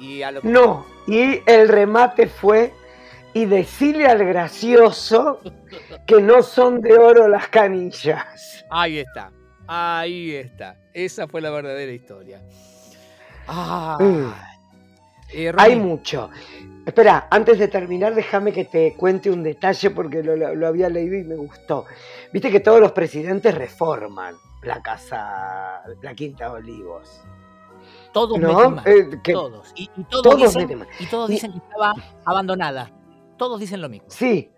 Y 0.00 0.22
a 0.22 0.30
lo 0.30 0.40
No, 0.44 0.86
y 1.08 1.40
el 1.44 1.68
remate 1.68 2.28
fue, 2.28 2.72
y 3.34 3.44
decirle 3.44 4.06
al 4.06 4.24
gracioso 4.24 5.40
que 6.06 6.22
no 6.22 6.42
son 6.42 6.80
de 6.80 6.96
oro 6.96 7.26
las 7.26 7.48
canillas. 7.48 8.64
Ahí 8.70 8.98
está, 8.98 9.32
Ahí 9.68 10.34
está. 10.34 10.76
Esa 10.94 11.28
fue 11.28 11.40
la 11.40 11.50
verdadera 11.50 11.92
historia. 11.92 12.40
Ah, 13.46 13.98
eh, 15.32 15.52
Hay 15.56 15.76
mucho. 15.76 16.30
Espera, 16.86 17.28
antes 17.30 17.58
de 17.58 17.68
terminar, 17.68 18.14
déjame 18.14 18.52
que 18.52 18.64
te 18.64 18.94
cuente 18.94 19.30
un 19.30 19.42
detalle 19.42 19.90
porque 19.90 20.22
lo, 20.22 20.66
había 20.66 20.88
leído 20.88 21.16
y 21.18 21.24
me 21.24 21.36
gustó. 21.36 21.84
Viste 22.32 22.50
que 22.50 22.60
todos 22.60 22.80
los 22.80 22.92
presidentes 22.92 23.54
reforman 23.54 24.34
la 24.62 24.80
casa, 24.80 25.82
la 26.02 26.14
Quinta 26.14 26.46
de 26.46 26.50
Olivos. 26.52 27.20
Todos 28.12 28.38
¿no? 28.38 28.70
meten 28.70 29.12
Eh, 29.12 29.20
que 29.22 29.32
todos. 29.34 29.70
Y, 29.76 29.90
y 29.96 30.04
todos, 30.04 30.22
todos 30.22 30.54
dicen, 30.54 30.86
y 30.98 31.06
todos 31.06 31.28
Y- 31.28 31.34
dicen 31.34 31.52
que 31.52 31.58
estaba 31.58 31.92
abandonada. 32.24 32.90
Todos 33.36 33.60
dicen 33.60 33.82
lo 33.82 33.90
mismo. 33.90 34.08
Sí, 34.08 34.50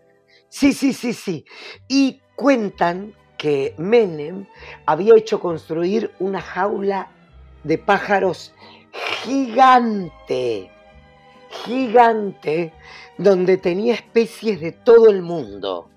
sí, 0.49 0.73
sí, 0.73 0.93
sí, 0.93 1.13
sí. 1.13 1.45
Y 1.89 2.23
cuentan 2.37 3.13
que 3.41 3.75
Menem 3.79 4.45
había 4.85 5.17
hecho 5.17 5.41
construir 5.41 6.11
una 6.19 6.43
jaula 6.43 7.09
de 7.65 7.79
pájaros 7.79 8.53
gigante, 9.23 10.71
gigante, 11.49 12.75
donde 13.17 13.57
tenía 13.57 13.95
especies 13.95 14.61
de 14.61 14.73
todo 14.73 15.09
el 15.09 15.23
mundo. 15.23 15.89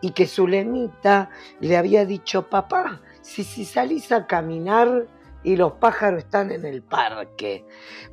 Y 0.00 0.10
que 0.10 0.26
Zulemita 0.26 1.30
le 1.60 1.76
había 1.76 2.04
dicho, 2.04 2.50
papá, 2.50 3.00
si, 3.20 3.44
si 3.44 3.64
salís 3.64 4.10
a 4.10 4.26
caminar 4.26 5.06
y 5.44 5.56
los 5.56 5.72
pájaros 5.72 6.20
están 6.20 6.50
en 6.52 6.64
el 6.64 6.82
parque, 6.82 7.64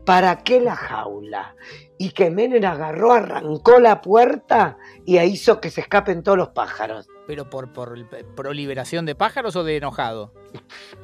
¿para 0.06 0.38
qué 0.44 0.60
la 0.62 0.76
jaula? 0.76 1.56
Y 1.98 2.12
que 2.12 2.30
Menem 2.30 2.64
agarró, 2.66 3.12
arrancó 3.14 3.80
la 3.80 4.02
puerta 4.02 4.78
y 5.06 5.18
ahí 5.18 5.32
hizo 5.32 5.60
que 5.60 5.70
se 5.70 5.82
escapen 5.82 6.24
todos 6.24 6.38
los 6.38 6.50
pájaros. 6.50 7.08
¿Pero 7.28 7.50
por, 7.50 7.72
por 7.74 7.96
el- 7.98 8.06
proliberación 8.36 9.06
de 9.06 9.16
pájaros 9.16 9.56
o 9.56 9.64
de 9.64 9.78
enojado? 9.78 10.34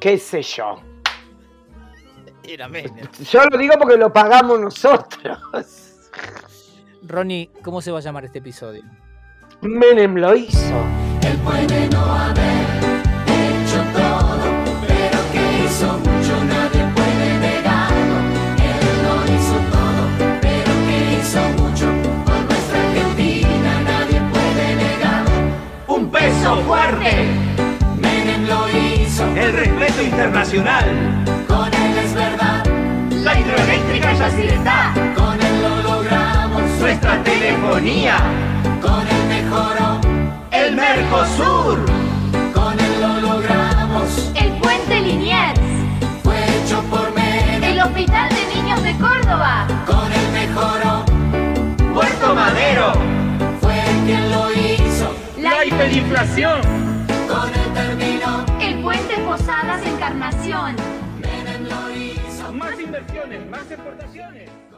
¿Qué 0.00 0.18
sé 0.18 0.42
yo? 0.42 0.80
Era 2.42 2.68
Menem. 2.68 3.06
Yo 3.30 3.44
lo 3.50 3.58
digo 3.58 3.74
porque 3.78 3.96
lo 3.96 4.12
pagamos 4.12 4.58
nosotros. 4.60 5.38
Ronnie, 7.02 7.50
¿cómo 7.62 7.80
se 7.80 7.90
va 7.92 7.98
a 7.98 8.02
llamar 8.02 8.24
este 8.24 8.38
episodio? 8.38 8.82
Menem 9.60 10.16
lo 10.16 10.34
hizo. 10.34 10.74
Él 11.22 11.38
puede 11.44 11.88
no 11.90 12.00
haber 12.04 12.85
Fuerte, 26.54 27.26
Menem 28.00 28.46
lo 28.46 28.68
hizo, 28.68 29.26
el 29.36 29.52
respeto 29.52 30.02
internacional. 30.02 30.84
con 31.48 31.66
él 31.74 31.98
es 32.04 32.14
verdad, 32.14 32.64
La 33.10 33.38
hidroeléctrica 33.38 34.12
ya 34.14 34.30
sí 34.30 34.42
está, 34.42 34.94
con 35.16 35.40
él 35.40 35.62
lo 35.62 35.82
logramos, 35.82 36.62
nuestra 36.80 37.22
telefonía, 37.24 38.16
con 38.80 39.00
él 39.06 39.26
mejoró, 39.28 40.00
el 40.52 40.76
Mercosur. 40.76 41.84
con 42.54 42.78
él 42.78 43.00
lo 43.00 43.20
logramos, 43.20 44.30
El 44.36 44.52
puente 44.60 45.00
Liniers, 45.00 45.60
fue 46.22 46.36
hecho 46.36 46.80
por 46.84 47.12
Menem, 47.14 47.62
el 47.64 47.80
Hospital 47.80 48.28
de 48.30 48.54
Niños 48.54 48.82
de 48.84 48.92
Córdoba, 48.98 49.66
con 49.84 50.12
él 50.12 50.28
mejoró, 50.32 51.04
Puerto 51.92 52.34
Madero, 52.34 52.92
hiperinflación. 55.76 56.60
con 57.28 57.48
él 57.54 57.72
terminó. 57.74 58.46
el 58.60 58.82
puente 58.82 59.14
Posadas 59.18 59.86
Encarnación. 59.86 60.74
Menem 61.20 61.64
lo 61.64 61.90
hizo. 61.94 62.52
Más 62.52 62.80
inversiones, 62.80 63.46
más 63.50 63.70
exportaciones. 63.70 64.48